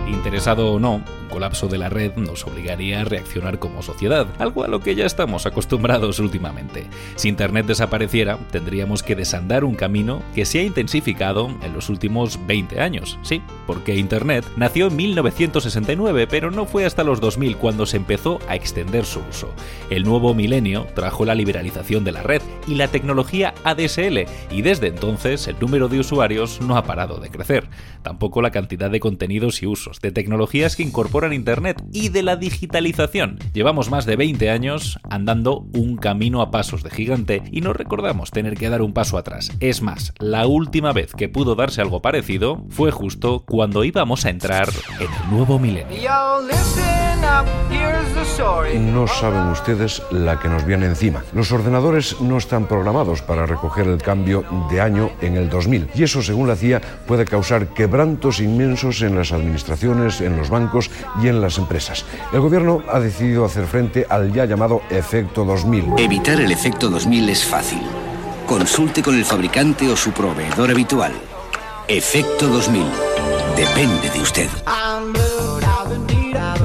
Interesado 0.07 0.71
o 0.71 0.79
no, 0.79 0.95
un 0.95 1.29
colapso 1.29 1.67
de 1.67 1.77
la 1.77 1.89
red 1.89 2.15
nos 2.15 2.45
obligaría 2.45 3.01
a 3.01 3.03
reaccionar 3.03 3.59
como 3.59 3.81
sociedad, 3.81 4.27
algo 4.39 4.63
a 4.63 4.67
lo 4.67 4.79
que 4.79 4.95
ya 4.95 5.05
estamos 5.05 5.45
acostumbrados 5.45 6.19
últimamente. 6.19 6.85
Si 7.15 7.27
Internet 7.27 7.65
desapareciera, 7.65 8.37
tendríamos 8.51 9.03
que 9.03 9.15
desandar 9.15 9.63
un 9.63 9.75
camino 9.75 10.21
que 10.33 10.45
se 10.45 10.59
ha 10.59 10.63
intensificado 10.63 11.49
en 11.61 11.73
los 11.73 11.89
últimos 11.89 12.39
20 12.47 12.79
años. 12.79 13.19
Sí, 13.21 13.41
porque 13.67 13.95
Internet 13.95 14.45
nació 14.55 14.87
en 14.87 14.95
1969, 14.95 16.27
pero 16.27 16.51
no 16.51 16.65
fue 16.65 16.85
hasta 16.85 17.03
los 17.03 17.19
2000 17.19 17.57
cuando 17.57 17.85
se 17.85 17.97
empezó 17.97 18.39
a 18.47 18.55
extender 18.55 19.05
su 19.05 19.19
uso. 19.29 19.49
El 19.89 20.03
nuevo 20.03 20.33
milenio 20.33 20.87
trajo 20.95 21.25
la 21.25 21.35
liberalización 21.35 22.03
de 22.03 22.11
la 22.11 22.23
red 22.23 22.41
y 22.67 22.75
la 22.75 22.87
tecnología 22.87 23.53
ADSL, 23.63 24.25
y 24.51 24.61
desde 24.61 24.87
entonces 24.87 25.47
el 25.47 25.59
número 25.59 25.87
de 25.87 25.99
usuarios 25.99 26.61
no 26.61 26.77
ha 26.77 26.83
parado 26.83 27.17
de 27.17 27.29
crecer. 27.29 27.67
Tampoco 28.01 28.41
la 28.41 28.51
cantidad 28.51 28.89
de 28.89 28.99
contenidos 28.99 29.54
y 29.61 29.67
usos 29.67 29.99
de 30.01 30.11
tecnologías 30.11 30.75
que 30.75 30.83
incorporan 30.83 31.33
Internet 31.33 31.83
y 31.91 32.09
de 32.09 32.23
la 32.23 32.35
digitalización. 32.35 33.39
Llevamos 33.53 33.89
más 33.89 34.05
de 34.05 34.15
20 34.15 34.49
años 34.49 34.99
andando 35.09 35.65
un 35.73 35.97
camino 35.97 36.41
a 36.41 36.51
pasos 36.51 36.83
de 36.83 36.89
gigante 36.89 37.43
y 37.51 37.61
no 37.61 37.73
recordamos 37.73 38.31
tener 38.31 38.55
que 38.55 38.69
dar 38.69 38.81
un 38.81 38.93
paso 38.93 39.17
atrás. 39.17 39.51
Es 39.59 39.81
más, 39.81 40.13
la 40.19 40.47
última 40.47 40.93
vez 40.93 41.13
que 41.13 41.29
pudo 41.29 41.55
darse 41.55 41.81
algo 41.81 42.01
parecido 42.01 42.65
fue 42.69 42.91
justo 42.91 43.43
cuando 43.45 43.83
íbamos 43.83 44.25
a 44.25 44.29
entrar 44.29 44.69
en 44.99 45.07
el 45.11 45.31
nuevo 45.31 45.59
milenio. 45.59 45.95
No 48.79 49.07
saben 49.07 49.47
ustedes 49.49 50.01
la 50.11 50.39
que 50.39 50.47
nos 50.47 50.65
viene 50.65 50.85
encima. 50.85 51.23
Los 51.33 51.51
ordenadores 51.51 52.19
no 52.21 52.37
están 52.37 52.65
programados 52.65 53.21
para 53.21 53.45
recoger 53.45 53.87
el 53.87 54.01
cambio 54.01 54.43
de 54.69 54.81
año 54.81 55.11
en 55.21 55.37
el 55.37 55.49
2000 55.49 55.89
y 55.95 56.03
eso, 56.03 56.21
según 56.21 56.47
la 56.47 56.55
CIA, 56.55 56.81
puede 57.05 57.25
causar 57.25 57.67
quebrantos 57.67 58.39
inmensos 58.39 59.01
en 59.01 59.17
las 59.17 59.31
administraciones, 59.31 60.21
en 60.21 60.37
los 60.37 60.49
bancos 60.49 60.89
y 61.21 61.27
en 61.27 61.41
las 61.41 61.57
empresas. 61.57 62.05
El 62.33 62.41
gobierno 62.41 62.83
ha 62.91 62.99
decidido 62.99 63.45
hacer 63.45 63.65
frente 63.65 64.05
al 64.09 64.33
ya 64.33 64.45
llamado 64.45 64.81
efecto 64.89 65.45
2000. 65.45 65.93
Evitar 65.97 66.39
el 66.39 66.51
efecto 66.51 66.89
2000 66.89 67.29
es 67.29 67.45
fácil. 67.45 67.81
Consulte 68.47 69.01
con 69.01 69.15
el 69.15 69.25
fabricante 69.25 69.89
o 69.89 69.95
su 69.95 70.11
proveedor 70.11 70.71
habitual. 70.71 71.13
Efecto 71.87 72.47
2000. 72.47 72.83
Depende 73.55 74.09
de 74.09 74.19
usted 74.21 74.49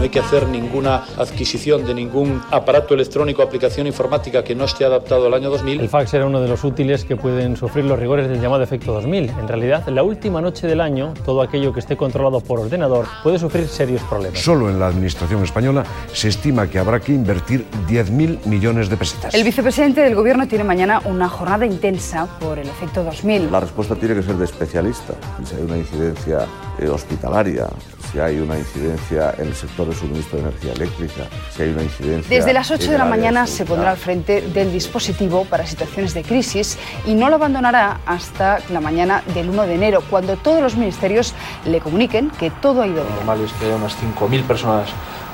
no 0.00 0.04
hay 0.04 0.08
que 0.08 0.20
hacer 0.20 0.48
ninguna 0.48 1.04
adquisición 1.18 1.84
de 1.84 1.92
ningún 1.92 2.40
aparato 2.50 2.94
electrónico 2.94 3.42
o 3.42 3.44
aplicación 3.44 3.86
informática 3.86 4.42
que 4.42 4.54
no 4.54 4.64
esté 4.64 4.86
adaptado 4.86 5.26
al 5.26 5.34
año 5.34 5.50
2000. 5.50 5.78
El 5.78 5.90
fax 5.90 6.14
era 6.14 6.24
uno 6.24 6.40
de 6.40 6.48
los 6.48 6.64
útiles 6.64 7.04
que 7.04 7.16
pueden 7.16 7.54
sufrir 7.54 7.84
los 7.84 7.98
rigores 7.98 8.26
del 8.26 8.40
llamado 8.40 8.62
efecto 8.62 8.94
2000. 8.94 9.28
En 9.28 9.46
realidad, 9.46 9.86
la 9.88 10.02
última 10.02 10.40
noche 10.40 10.66
del 10.66 10.80
año, 10.80 11.12
todo 11.26 11.42
aquello 11.42 11.74
que 11.74 11.80
esté 11.80 11.98
controlado 11.98 12.40
por 12.40 12.60
ordenador 12.60 13.04
puede 13.22 13.38
sufrir 13.38 13.68
serios 13.68 14.00
problemas. 14.04 14.40
Solo 14.40 14.70
en 14.70 14.80
la 14.80 14.86
administración 14.86 15.44
española 15.44 15.84
se 16.14 16.28
estima 16.28 16.66
que 16.66 16.78
habrá 16.78 16.98
que 17.00 17.12
invertir 17.12 17.66
10.000 17.86 18.46
millones 18.46 18.88
de 18.88 18.96
pesetas. 18.96 19.34
El 19.34 19.44
vicepresidente 19.44 20.00
del 20.00 20.14
gobierno 20.14 20.48
tiene 20.48 20.64
mañana 20.64 21.02
una 21.04 21.28
jornada 21.28 21.66
intensa 21.66 22.26
por 22.38 22.58
el 22.58 22.68
efecto 22.68 23.04
2000. 23.04 23.52
La 23.52 23.60
respuesta 23.60 23.94
tiene 23.96 24.14
que 24.14 24.22
ser 24.22 24.36
de 24.36 24.46
especialista. 24.46 25.12
Si 25.44 25.56
hay 25.56 25.62
una 25.62 25.76
incidencia 25.76 26.46
eh, 26.78 26.88
hospitalaria, 26.88 27.68
si 28.10 28.18
hay 28.18 28.38
una 28.40 28.58
incidencia 28.58 29.34
en 29.38 29.48
el 29.48 29.54
sector 29.54 29.88
de 29.88 29.94
suministro 29.94 30.38
de 30.38 30.48
energía 30.48 30.72
eléctrica, 30.72 31.28
si 31.54 31.62
hay 31.62 31.70
una 31.70 31.82
incidencia... 31.82 32.36
Desde 32.36 32.52
las 32.52 32.70
8 32.70 32.90
de 32.90 32.98
la 32.98 33.04
mañana 33.04 33.46
se 33.46 33.64
pondrá 33.64 33.92
al 33.92 33.96
frente 33.96 34.42
del 34.42 34.72
dispositivo 34.72 35.44
para 35.44 35.66
situaciones 35.66 36.14
de 36.14 36.22
crisis 36.22 36.78
y 37.06 37.14
no 37.14 37.28
lo 37.28 37.36
abandonará 37.36 38.00
hasta 38.06 38.60
la 38.70 38.80
mañana 38.80 39.22
del 39.34 39.50
1 39.50 39.66
de 39.66 39.74
enero, 39.74 40.02
cuando 40.10 40.36
todos 40.36 40.62
los 40.62 40.76
ministerios 40.76 41.34
le 41.64 41.80
comuniquen 41.80 42.30
que 42.30 42.50
todo 42.50 42.82
ha 42.82 42.86
ido 42.86 43.02
bien. 43.02 43.08
Lo 43.10 43.16
normal 43.16 43.40
es 43.44 43.52
que 43.52 43.66
haya 43.66 43.76
unas 43.76 43.96
5.000 43.96 44.42
personas 44.44 44.88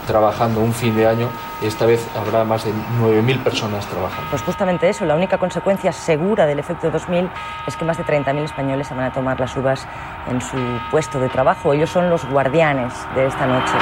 trabajando 0.06 0.60
un 0.60 0.72
fin 0.72 0.96
de 0.96 1.06
año, 1.06 1.28
esta 1.60 1.84
vez 1.84 2.08
habrá 2.16 2.44
más 2.44 2.64
de 2.64 2.72
9.000 3.00 3.42
personas 3.42 3.84
trabajando. 3.86 4.30
Pues 4.30 4.40
justamente 4.42 4.88
eso, 4.88 5.04
la 5.04 5.14
única 5.14 5.36
consecuencia 5.38 5.92
segura 5.92 6.46
del 6.46 6.58
efecto 6.58 6.90
2000 6.90 7.28
es 7.66 7.76
que 7.76 7.84
más 7.84 7.98
de 7.98 8.04
30.000 8.04 8.44
españoles 8.44 8.86
se 8.86 8.94
van 8.94 9.04
a 9.04 9.12
tomar 9.12 9.38
las 9.38 9.54
uvas 9.56 9.86
en 10.30 10.40
su 10.40 10.56
puesto 10.90 11.20
de 11.20 11.28
trabajo. 11.28 11.72
Ellos 11.72 11.90
son 11.90 12.08
los 12.08 12.25
guardianes 12.26 12.92
de 13.14 13.26
esta 13.26 13.46
noche. 13.46 13.75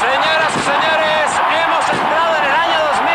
Señoras 0.00 0.56
y 0.56 0.60
señores, 0.60 1.30
hemos 1.64 1.88
entrado 1.92 2.36
en 2.38 2.44
el 2.44 2.54
año 2.56 2.78
2000. 2.90 3.06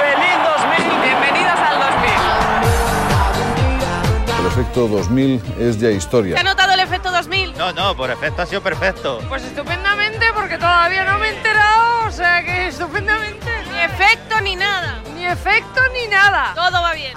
¡Feliz 0.00 0.36
2000! 0.42 1.02
Bienvenidos 1.02 1.60
al 1.60 1.78
2000. 1.78 4.40
El 4.40 4.46
efecto 4.46 4.88
2000 4.88 5.42
es 5.58 5.78
ya 5.78 5.90
historia. 5.90 6.34
¿Te 6.88 6.94
ha 6.94 6.98
notado 6.98 7.16
el 7.18 7.24
efecto 7.24 7.34
2000? 7.34 7.58
No, 7.58 7.72
no, 7.72 7.96
por 7.96 8.10
efecto 8.10 8.42
ha 8.42 8.46
sido 8.46 8.60
perfecto. 8.60 9.20
Pues 9.28 9.42
estupendamente, 9.42 10.26
porque 10.34 10.56
todavía 10.56 11.04
no 11.04 11.18
me 11.18 11.28
he 11.28 11.36
enterado, 11.36 12.06
o 12.06 12.10
sea 12.12 12.44
que 12.44 12.68
estupendamente. 12.68 13.50
Ni 13.72 13.80
efecto 13.80 14.40
ni 14.40 14.54
nada. 14.56 15.02
Ni 15.14 15.26
efecto 15.26 15.80
ni 15.92 16.06
nada. 16.08 16.52
Todo 16.54 16.82
va 16.82 16.92
bien. 16.92 17.12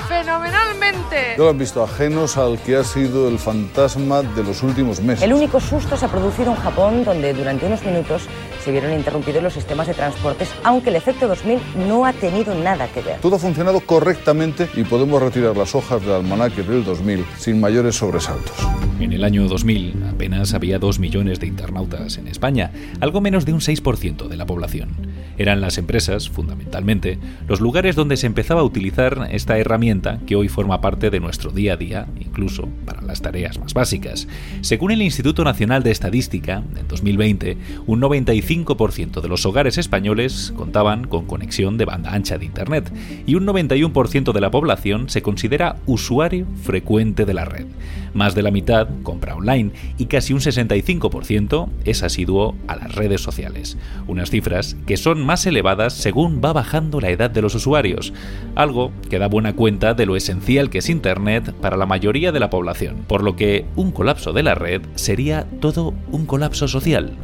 Fenomenalmente. 0.89 1.35
Yo 1.37 1.43
lo 1.43 1.49
han 1.49 1.57
visto 1.57 1.83
ajenos 1.83 2.37
al 2.37 2.59
que 2.59 2.75
ha 2.75 2.83
sido 2.83 3.27
el 3.27 3.39
fantasma 3.39 4.21
de 4.21 4.43
los 4.43 4.63
últimos 4.63 5.01
meses. 5.01 5.23
El 5.23 5.33
único 5.33 5.59
susto 5.59 5.97
se 5.97 6.05
ha 6.05 6.09
producido 6.09 6.51
en 6.51 6.57
Japón, 6.57 7.03
donde 7.03 7.33
durante 7.33 7.65
unos 7.65 7.83
minutos 7.83 8.23
se 8.63 8.71
vieron 8.71 8.93
interrumpidos 8.93 9.41
los 9.41 9.53
sistemas 9.53 9.87
de 9.87 9.93
transportes, 9.93 10.49
aunque 10.63 10.89
el 10.89 10.95
efecto 10.95 11.27
2000 11.27 11.59
no 11.87 12.05
ha 12.05 12.13
tenido 12.13 12.53
nada 12.55 12.87
que 12.87 13.01
ver. 13.01 13.19
Todo 13.19 13.37
ha 13.37 13.39
funcionado 13.39 13.79
correctamente 13.81 14.69
y 14.75 14.83
podemos 14.83 15.21
retirar 15.21 15.55
las 15.55 15.75
hojas 15.75 16.01
del 16.01 16.11
almanaque 16.11 16.63
del 16.63 16.83
2000 16.83 17.25
sin 17.37 17.59
mayores 17.59 17.95
sobresaltos. 17.95 18.55
En 18.99 19.13
el 19.13 19.23
año 19.23 19.47
2000 19.47 20.03
apenas 20.09 20.53
había 20.53 20.77
2 20.77 20.99
millones 20.99 21.39
de 21.39 21.47
internautas 21.47 22.17
en 22.17 22.27
España, 22.27 22.71
algo 22.99 23.21
menos 23.21 23.45
de 23.45 23.53
un 23.53 23.59
6% 23.59 24.27
de 24.27 24.35
la 24.35 24.45
población. 24.45 25.08
Eran 25.39 25.61
las 25.61 25.77
empresas, 25.77 26.29
fundamentalmente, 26.29 27.17
los 27.47 27.61
lugares 27.61 27.95
donde 27.95 28.17
se 28.17 28.27
empezaba 28.27 28.59
a 28.59 28.65
utilizar 28.65 29.29
esta 29.31 29.57
herramienta 29.57 30.19
que 30.27 30.35
hoy 30.35 30.49
forma 30.49 30.81
parte 30.81 31.09
de 31.09 31.21
nuestro 31.21 31.51
día 31.51 31.73
a 31.73 31.77
día, 31.77 32.07
incluso 32.19 32.67
para 32.85 33.01
las 33.01 33.21
tareas 33.21 33.57
más 33.57 33.73
básicas. 33.73 34.27
Según 34.59 34.91
el 34.91 35.01
Instituto 35.01 35.45
Nacional 35.45 35.81
de 35.81 35.91
Estadística, 35.91 36.61
en 36.77 36.89
2020, 36.89 37.57
un 37.87 38.01
95% 38.01 39.21
de 39.21 39.29
los 39.29 39.45
hogares 39.45 39.77
españoles 39.77 40.51
contaban 40.57 41.07
con 41.07 41.25
conexión 41.25 41.77
de 41.77 41.85
banda 41.85 42.13
ancha 42.13 42.37
de 42.37 42.43
Internet 42.43 42.91
y 43.25 43.35
un 43.35 43.47
91% 43.47 44.33
de 44.33 44.41
la 44.41 44.51
población 44.51 45.07
se 45.07 45.21
considera 45.21 45.77
usuario 45.85 46.47
frecuente 46.63 47.23
de 47.23 47.33
la 47.33 47.45
red. 47.45 47.65
Más 48.13 48.35
de 48.35 48.41
la 48.41 48.51
mitad 48.51 48.89
compra 49.03 49.35
online 49.35 49.71
y 49.97 50.07
casi 50.07 50.33
un 50.33 50.39
65% 50.39 51.69
es 51.85 52.03
asiduo 52.03 52.55
a 52.67 52.75
las 52.75 52.93
redes 52.95 53.21
sociales. 53.21 53.77
Unas 54.07 54.31
cifras 54.31 54.75
que 54.85 54.97
son 54.97 55.28
más 55.29 55.45
elevadas 55.45 55.93
según 55.93 56.41
va 56.43 56.53
bajando 56.53 56.99
la 56.99 57.11
edad 57.11 57.29
de 57.29 57.43
los 57.43 57.53
usuarios, 57.53 58.13
algo 58.55 58.91
que 59.11 59.19
da 59.19 59.27
buena 59.27 59.55
cuenta 59.55 59.93
de 59.93 60.07
lo 60.07 60.15
esencial 60.15 60.71
que 60.71 60.79
es 60.79 60.89
Internet 60.89 61.53
para 61.61 61.77
la 61.77 61.85
mayoría 61.85 62.31
de 62.31 62.39
la 62.39 62.49
población, 62.49 63.05
por 63.07 63.21
lo 63.21 63.35
que 63.35 63.67
un 63.75 63.91
colapso 63.91 64.33
de 64.33 64.41
la 64.41 64.55
red 64.55 64.81
sería 64.95 65.45
todo 65.61 65.93
un 66.11 66.25
colapso 66.25 66.67
social. 66.67 67.15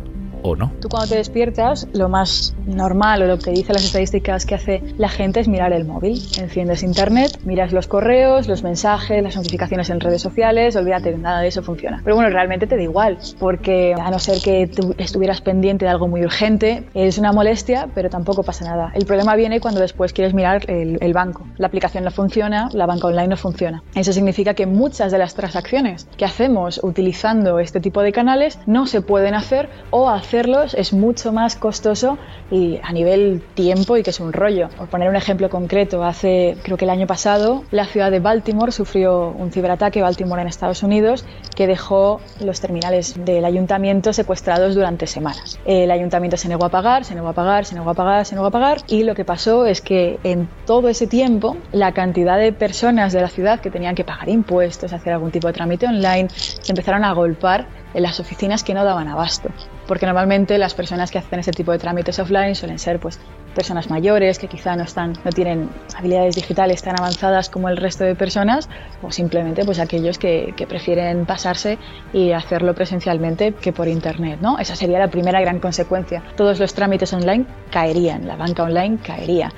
No. 0.53 0.71
Tú 0.81 0.89
cuando 0.89 1.09
te 1.09 1.15
despiertas, 1.15 1.87
lo 1.93 2.09
más 2.09 2.55
normal 2.67 3.23
o 3.23 3.25
lo 3.25 3.39
que 3.39 3.51
dicen 3.51 3.73
las 3.73 3.85
estadísticas 3.85 4.45
que 4.45 4.55
hace 4.55 4.83
la 4.97 5.09
gente 5.09 5.39
es 5.39 5.47
mirar 5.47 5.73
el 5.73 5.85
móvil. 5.85 6.21
Enciendes 6.37 6.83
internet, 6.83 7.39
miras 7.45 7.71
los 7.71 7.87
correos, 7.87 8.47
los 8.47 8.63
mensajes, 8.63 9.23
las 9.23 9.35
notificaciones 9.35 9.89
en 9.89 9.99
redes 9.99 10.21
sociales, 10.21 10.75
olvídate, 10.75 11.17
nada 11.17 11.39
de 11.39 11.47
eso 11.47 11.63
funciona. 11.63 12.01
Pero 12.03 12.15
bueno, 12.15 12.29
realmente 12.29 12.67
te 12.67 12.75
da 12.75 12.83
igual, 12.83 13.17
porque 13.39 13.95
a 13.97 14.11
no 14.11 14.19
ser 14.19 14.41
que 14.41 14.67
tú 14.67 14.93
estuvieras 14.97 15.41
pendiente 15.41 15.85
de 15.85 15.91
algo 15.91 16.07
muy 16.07 16.23
urgente, 16.23 16.83
es 16.93 17.17
una 17.17 17.31
molestia, 17.31 17.87
pero 17.95 18.09
tampoco 18.09 18.43
pasa 18.43 18.65
nada. 18.65 18.91
El 18.93 19.05
problema 19.05 19.35
viene 19.35 19.59
cuando 19.59 19.79
después 19.79 20.13
quieres 20.13 20.33
mirar 20.33 20.69
el, 20.69 20.97
el 21.01 21.13
banco. 21.13 21.47
La 21.57 21.67
aplicación 21.67 22.03
no 22.03 22.11
funciona, 22.11 22.69
la 22.73 22.85
banca 22.85 23.07
online 23.07 23.29
no 23.29 23.37
funciona. 23.37 23.83
Eso 23.95 24.11
significa 24.11 24.53
que 24.53 24.65
muchas 24.65 25.11
de 25.11 25.17
las 25.17 25.35
transacciones 25.35 26.07
que 26.17 26.25
hacemos 26.25 26.79
utilizando 26.83 27.59
este 27.59 27.79
tipo 27.79 28.01
de 28.01 28.11
canales 28.11 28.59
no 28.65 28.87
se 28.87 29.01
pueden 29.01 29.35
hacer 29.35 29.69
o 29.91 30.09
hacerlos 30.35 30.73
es 30.73 30.91
mucho 30.91 31.31
más 31.31 31.55
costoso 31.55 32.17
y 32.51 32.77
a 32.83 32.91
nivel 32.91 33.41
tiempo 33.53 33.95
y 33.95 34.03
que 34.03 34.09
es 34.09 34.19
un 34.19 34.33
rollo. 34.33 34.67
Por 34.77 34.89
poner 34.89 35.07
un 35.07 35.15
ejemplo 35.15 35.49
concreto, 35.49 36.03
hace 36.03 36.57
creo 36.61 36.75
que 36.75 36.83
el 36.83 36.91
año 36.91 37.07
pasado 37.07 37.63
la 37.71 37.85
ciudad 37.85 38.11
de 38.11 38.19
Baltimore 38.19 38.73
sufrió 38.73 39.29
un 39.29 39.53
ciberataque, 39.53 40.01
Baltimore 40.01 40.41
en 40.41 40.49
Estados 40.49 40.83
Unidos, 40.83 41.23
que 41.55 41.67
dejó 41.67 42.19
los 42.41 42.59
terminales 42.59 43.15
del 43.23 43.45
ayuntamiento 43.45 44.11
secuestrados 44.11 44.75
durante 44.75 45.07
semanas. 45.07 45.57
El 45.63 45.89
ayuntamiento 45.89 46.35
se 46.35 46.49
negó 46.49 46.65
a 46.65 46.69
pagar, 46.69 47.05
se 47.05 47.15
negó 47.15 47.29
a 47.29 47.33
pagar, 47.33 47.63
se 47.63 47.75
negó 47.75 47.91
a 47.91 47.93
pagar, 47.93 48.25
se 48.25 48.35
negó 48.35 48.47
a 48.47 48.51
pagar 48.51 48.79
y 48.87 49.03
lo 49.03 49.15
que 49.15 49.23
pasó 49.23 49.65
es 49.65 49.79
que 49.79 50.19
en 50.25 50.49
todo 50.65 50.89
ese 50.89 51.07
tiempo 51.07 51.55
la 51.71 51.93
cantidad 51.93 52.37
de 52.37 52.51
personas 52.51 53.13
de 53.13 53.21
la 53.21 53.29
ciudad 53.29 53.61
que 53.61 53.71
tenían 53.71 53.95
que 53.95 54.03
pagar 54.03 54.27
impuestos, 54.27 54.91
hacer 54.91 55.13
algún 55.13 55.31
tipo 55.31 55.47
de 55.47 55.53
trámite 55.53 55.87
online, 55.87 56.27
se 56.29 56.73
empezaron 56.73 57.05
a 57.05 57.13
golpar 57.13 57.67
en 57.93 58.03
las 58.03 58.19
oficinas 58.19 58.65
que 58.65 58.73
no 58.73 58.83
daban 58.83 59.07
abasto. 59.07 59.49
Porque 59.87 60.05
normalmente 60.05 60.57
las 60.57 60.73
personas 60.73 61.11
que 61.11 61.19
hacen 61.19 61.39
ese 61.39 61.51
tipo 61.51 61.71
de 61.71 61.77
trámites 61.77 62.19
offline 62.19 62.55
suelen 62.55 62.79
ser 62.79 62.99
pues 62.99 63.19
personas 63.53 63.89
mayores 63.89 64.37
que 64.37 64.47
quizá 64.47 64.75
no 64.75 64.83
están 64.83 65.13
no 65.23 65.31
tienen 65.31 65.69
habilidades 65.95 66.35
digitales 66.35 66.83
tan 66.83 66.99
avanzadas 66.99 67.49
como 67.49 67.69
el 67.69 67.77
resto 67.77 68.03
de 68.03 68.13
personas 68.13 68.69
o 69.01 69.11
simplemente 69.11 69.63
pues 69.63 69.79
aquellos 69.79 70.19
que, 70.19 70.53
que 70.57 70.67
prefieren 70.67 71.25
pasarse 71.25 71.77
y 72.11 72.33
hacerlo 72.33 72.75
presencialmente 72.75 73.53
que 73.53 73.71
por 73.71 73.87
internet 73.87 74.39
no 74.41 74.59
esa 74.59 74.75
sería 74.75 74.99
la 74.99 75.07
primera 75.07 75.39
gran 75.39 75.59
consecuencia. 75.59 76.21
Todos 76.35 76.59
los 76.59 76.73
trámites 76.73 77.13
online 77.13 77.45
caerían 77.71 78.27
la 78.27 78.35
banca 78.35 78.63
online 78.63 78.97
caería 78.97 79.51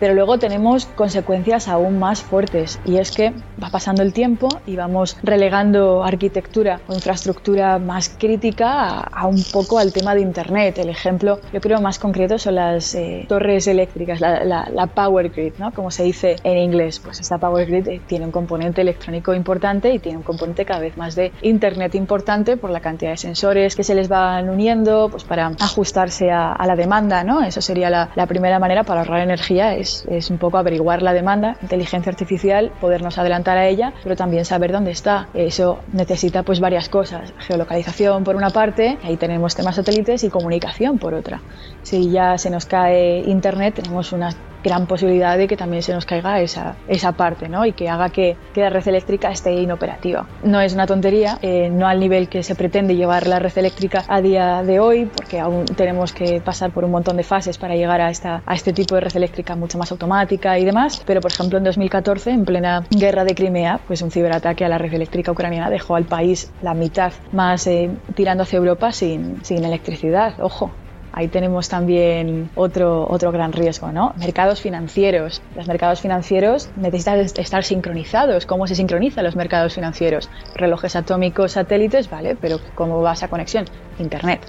pero 0.00 0.14
luego 0.14 0.38
tenemos 0.38 0.86
consecuencias 0.86 1.68
aún 1.68 1.98
más 1.98 2.22
fuertes 2.22 2.80
y 2.84 2.98
es 2.98 3.10
que 3.10 3.32
va 3.62 3.70
pasando 3.70 4.02
el 4.02 4.12
tiempo 4.12 4.48
y 4.66 4.76
vamos 4.76 5.16
relegando 5.22 6.04
arquitectura 6.04 6.80
o 6.88 6.94
infraestructura 6.94 7.78
más 7.78 8.08
crítica 8.08 9.00
a, 9.00 9.26
un 9.26 9.42
poco 9.52 9.78
al 9.78 9.92
tema 9.92 10.14
de 10.14 10.20
Internet. 10.20 10.78
El 10.78 10.88
ejemplo, 10.88 11.40
yo 11.52 11.60
creo, 11.60 11.80
más 11.80 11.98
concreto 11.98 12.38
son 12.38 12.56
las 12.56 12.94
eh, 12.94 13.26
torres 13.28 13.66
eléctricas, 13.66 14.20
la, 14.20 14.90
power 14.94 15.30
grid, 15.30 15.54
¿no? 15.58 15.72
como 15.72 15.90
se 15.90 16.04
dice 16.04 16.36
en 16.44 16.58
inglés. 16.58 17.00
Pues 17.00 17.20
esta 17.20 17.38
power 17.38 17.66
grid 17.66 17.88
eh, 17.88 18.00
tiene 18.06 18.26
un 18.26 18.30
componente 18.30 18.80
electrónico 18.80 19.34
importante 19.34 19.92
y 19.92 19.98
tiene 19.98 20.18
un 20.18 20.24
componente 20.24 20.64
cada 20.64 20.80
vez 20.80 20.96
más 20.96 21.14
de 21.14 21.32
Internet 21.42 21.94
importante 21.94 22.56
por 22.56 22.70
la 22.70 22.80
cantidad 22.80 23.12
de 23.12 23.16
sensores 23.16 23.74
que 23.74 23.84
se 23.84 23.94
les 23.94 24.08
van 24.08 24.48
uniendo 24.48 25.08
pues 25.10 25.24
para 25.24 25.46
ajustarse 25.60 26.30
a, 26.30 26.56
la 26.64 26.76
demanda. 26.76 27.24
¿no? 27.24 27.42
Eso 27.42 27.60
sería 27.60 27.90
la 27.90 28.26
primera 28.26 28.58
manera 28.58 28.84
para 28.84 29.00
ahorrar 29.00 29.20
energía 29.20 29.76
es, 29.84 30.30
un 30.30 30.38
poco 30.38 30.58
averiguar 30.58 31.02
la 31.02 31.12
demanda, 31.12 31.56
inteligencia 31.62 32.10
artificial, 32.10 32.72
podernos 32.80 33.18
adelantar 33.18 33.58
a 33.58 33.68
ella, 33.68 33.92
pero 34.02 34.16
también 34.16 34.44
saber 34.44 34.72
dónde 34.72 34.90
está. 34.90 35.28
Eso 35.34 35.80
necesita 35.92 36.42
pues 36.42 36.60
varias 36.60 36.88
cosas, 36.88 37.32
geolocalización 37.38 38.24
por 38.24 38.36
una 38.36 38.50
parte, 38.50 38.98
ahí 39.04 39.16
tenemos 39.16 39.54
temas 39.54 39.76
satélites 39.76 40.24
y 40.24 40.30
comunicación 40.30 40.98
por 40.98 41.14
otra. 41.14 41.40
Si 41.82 42.10
ya 42.10 42.38
se 42.38 42.50
nos 42.50 42.66
cae 42.66 43.20
internet, 43.20 43.74
tenemos 43.74 44.12
una 44.12 44.30
gran 44.64 44.86
posibilidad 44.86 45.36
de 45.36 45.46
que 45.46 45.56
también 45.56 45.82
se 45.82 45.92
nos 45.92 46.06
caiga 46.06 46.40
esa, 46.40 46.74
esa 46.88 47.12
parte 47.12 47.48
¿no? 47.48 47.66
y 47.66 47.72
que 47.72 47.88
haga 47.88 48.08
que, 48.08 48.36
la 48.56 48.70
red 48.70 48.88
eléctrica 48.88 49.30
esté 49.30 49.52
inoperativa. 49.52 50.26
No 50.42 50.60
es 50.60 50.72
una 50.72 50.86
tontería, 50.86 51.38
eh, 51.42 51.68
no 51.70 51.86
al 51.86 52.00
nivel 52.00 52.28
que 52.28 52.42
se 52.42 52.54
pretende 52.54 52.96
llevar 52.96 53.26
la 53.26 53.38
red 53.38 53.56
eléctrica 53.58 54.04
a 54.08 54.22
día 54.22 54.62
de 54.62 54.80
hoy, 54.80 55.04
porque 55.04 55.38
aún 55.38 55.66
tenemos 55.66 56.14
que 56.14 56.40
pasar 56.40 56.70
por 56.70 56.84
un 56.84 56.92
montón 56.92 57.18
de 57.18 57.24
fases 57.24 57.58
para 57.58 57.74
llegar 57.74 58.00
a, 58.00 58.08
esta, 58.08 58.42
a 58.46 58.54
este 58.54 58.72
tipo 58.72 58.94
de 58.94 59.02
red 59.02 59.14
eléctrica 59.14 59.54
mucho 59.54 59.76
más 59.76 59.92
automática 59.92 60.58
y 60.58 60.64
demás. 60.64 61.02
Pero, 61.04 61.20
por 61.20 61.30
ejemplo, 61.30 61.58
en 61.58 61.64
2014, 61.64 62.30
en 62.30 62.44
plena 62.46 62.86
guerra 62.90 63.24
de 63.24 63.34
Crimea, 63.34 63.80
pues 63.86 64.00
un 64.00 64.10
ciberataque 64.10 64.64
a 64.64 64.68
la 64.68 64.78
red 64.78 64.94
eléctrica 64.94 65.32
ucraniana 65.32 65.68
dejó 65.68 65.96
al 65.96 66.04
país 66.04 66.50
la 66.62 66.72
mitad 66.72 67.12
más 67.32 67.66
eh, 67.66 67.90
tirando 68.14 68.44
hacia 68.44 68.56
Europa 68.56 68.92
sin, 68.92 69.44
sin 69.44 69.64
electricidad. 69.64 70.40
Ojo, 70.40 70.70
ahí 71.14 71.28
tenemos 71.28 71.68
también 71.68 72.50
otro, 72.56 73.06
otro 73.08 73.30
gran 73.30 73.52
riesgo, 73.52 73.92
¿no? 73.92 74.12
Mercados 74.16 74.60
financieros. 74.60 75.40
Los 75.56 75.68
mercados 75.68 76.00
financieros 76.00 76.68
necesitan 76.76 77.20
estar 77.20 77.64
sincronizados. 77.64 78.46
¿Cómo 78.46 78.66
se 78.66 78.74
sincronizan 78.74 79.24
los 79.24 79.36
mercados 79.36 79.74
financieros? 79.74 80.28
Relojes 80.54 80.96
atómicos, 80.96 81.52
satélites, 81.52 82.10
vale, 82.10 82.36
pero 82.40 82.58
¿cómo 82.74 83.00
va 83.00 83.12
esa 83.12 83.28
conexión? 83.28 83.66
Internet. 83.98 84.40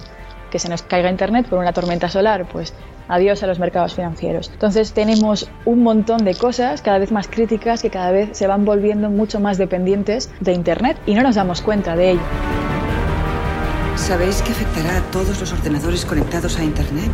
Que 0.50 0.58
se 0.58 0.68
nos 0.68 0.82
caiga 0.82 1.08
Internet 1.08 1.46
por 1.48 1.58
una 1.58 1.72
tormenta 1.72 2.08
solar, 2.08 2.46
pues 2.50 2.74
adiós 3.08 3.42
a 3.44 3.46
los 3.46 3.60
mercados 3.60 3.94
financieros. 3.94 4.50
Entonces 4.52 4.92
tenemos 4.92 5.48
un 5.64 5.84
montón 5.84 6.24
de 6.24 6.34
cosas 6.34 6.82
cada 6.82 6.98
vez 6.98 7.12
más 7.12 7.28
críticas 7.28 7.82
que 7.82 7.90
cada 7.90 8.10
vez 8.10 8.30
se 8.32 8.48
van 8.48 8.64
volviendo 8.64 9.08
mucho 9.08 9.38
más 9.38 9.56
dependientes 9.56 10.32
de 10.40 10.52
Internet 10.52 10.96
y 11.06 11.14
no 11.14 11.22
nos 11.22 11.36
damos 11.36 11.62
cuenta 11.62 11.94
de 11.94 12.12
ello. 12.12 12.55
¿Sabéis 14.06 14.40
que 14.40 14.52
afectará 14.52 14.98
a 14.98 15.10
todos 15.10 15.40
los 15.40 15.52
ordenadores 15.52 16.04
conectados 16.04 16.60
a 16.60 16.64
Internet? 16.64 17.10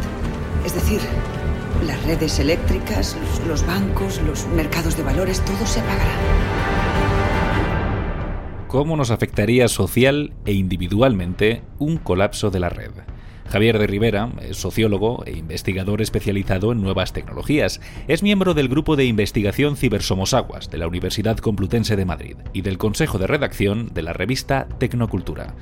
Es 0.62 0.74
decir, 0.74 1.00
las 1.86 2.04
redes 2.04 2.38
eléctricas, 2.38 3.16
los 3.48 3.66
bancos, 3.66 4.20
los 4.20 4.46
mercados 4.48 4.98
de 4.98 5.02
valores, 5.02 5.40
todo 5.40 5.66
se 5.66 5.80
apagará. 5.80 6.12
¿Cómo 8.68 8.94
nos 8.98 9.10
afectaría 9.10 9.68
social 9.68 10.34
e 10.44 10.52
individualmente 10.52 11.62
un 11.78 11.96
colapso 11.96 12.50
de 12.50 12.60
la 12.60 12.68
red? 12.68 12.90
Javier 13.52 13.78
de 13.78 13.86
Rivera 13.86 14.30
es 14.40 14.56
sociólogo 14.56 15.24
e 15.26 15.32
investigador 15.32 16.00
especializado 16.00 16.72
en 16.72 16.80
nuevas 16.80 17.12
tecnologías. 17.12 17.82
Es 18.08 18.22
miembro 18.22 18.54
del 18.54 18.68
grupo 18.68 18.96
de 18.96 19.04
investigación 19.04 19.76
Cibersomosaguas 19.76 20.70
de 20.70 20.78
la 20.78 20.88
Universidad 20.88 21.36
Complutense 21.36 21.94
de 21.94 22.06
Madrid 22.06 22.36
y 22.54 22.62
del 22.62 22.78
consejo 22.78 23.18
de 23.18 23.26
redacción 23.26 23.92
de 23.92 24.00
la 24.00 24.14
revista 24.14 24.68
Tecnocultura. 24.78 25.52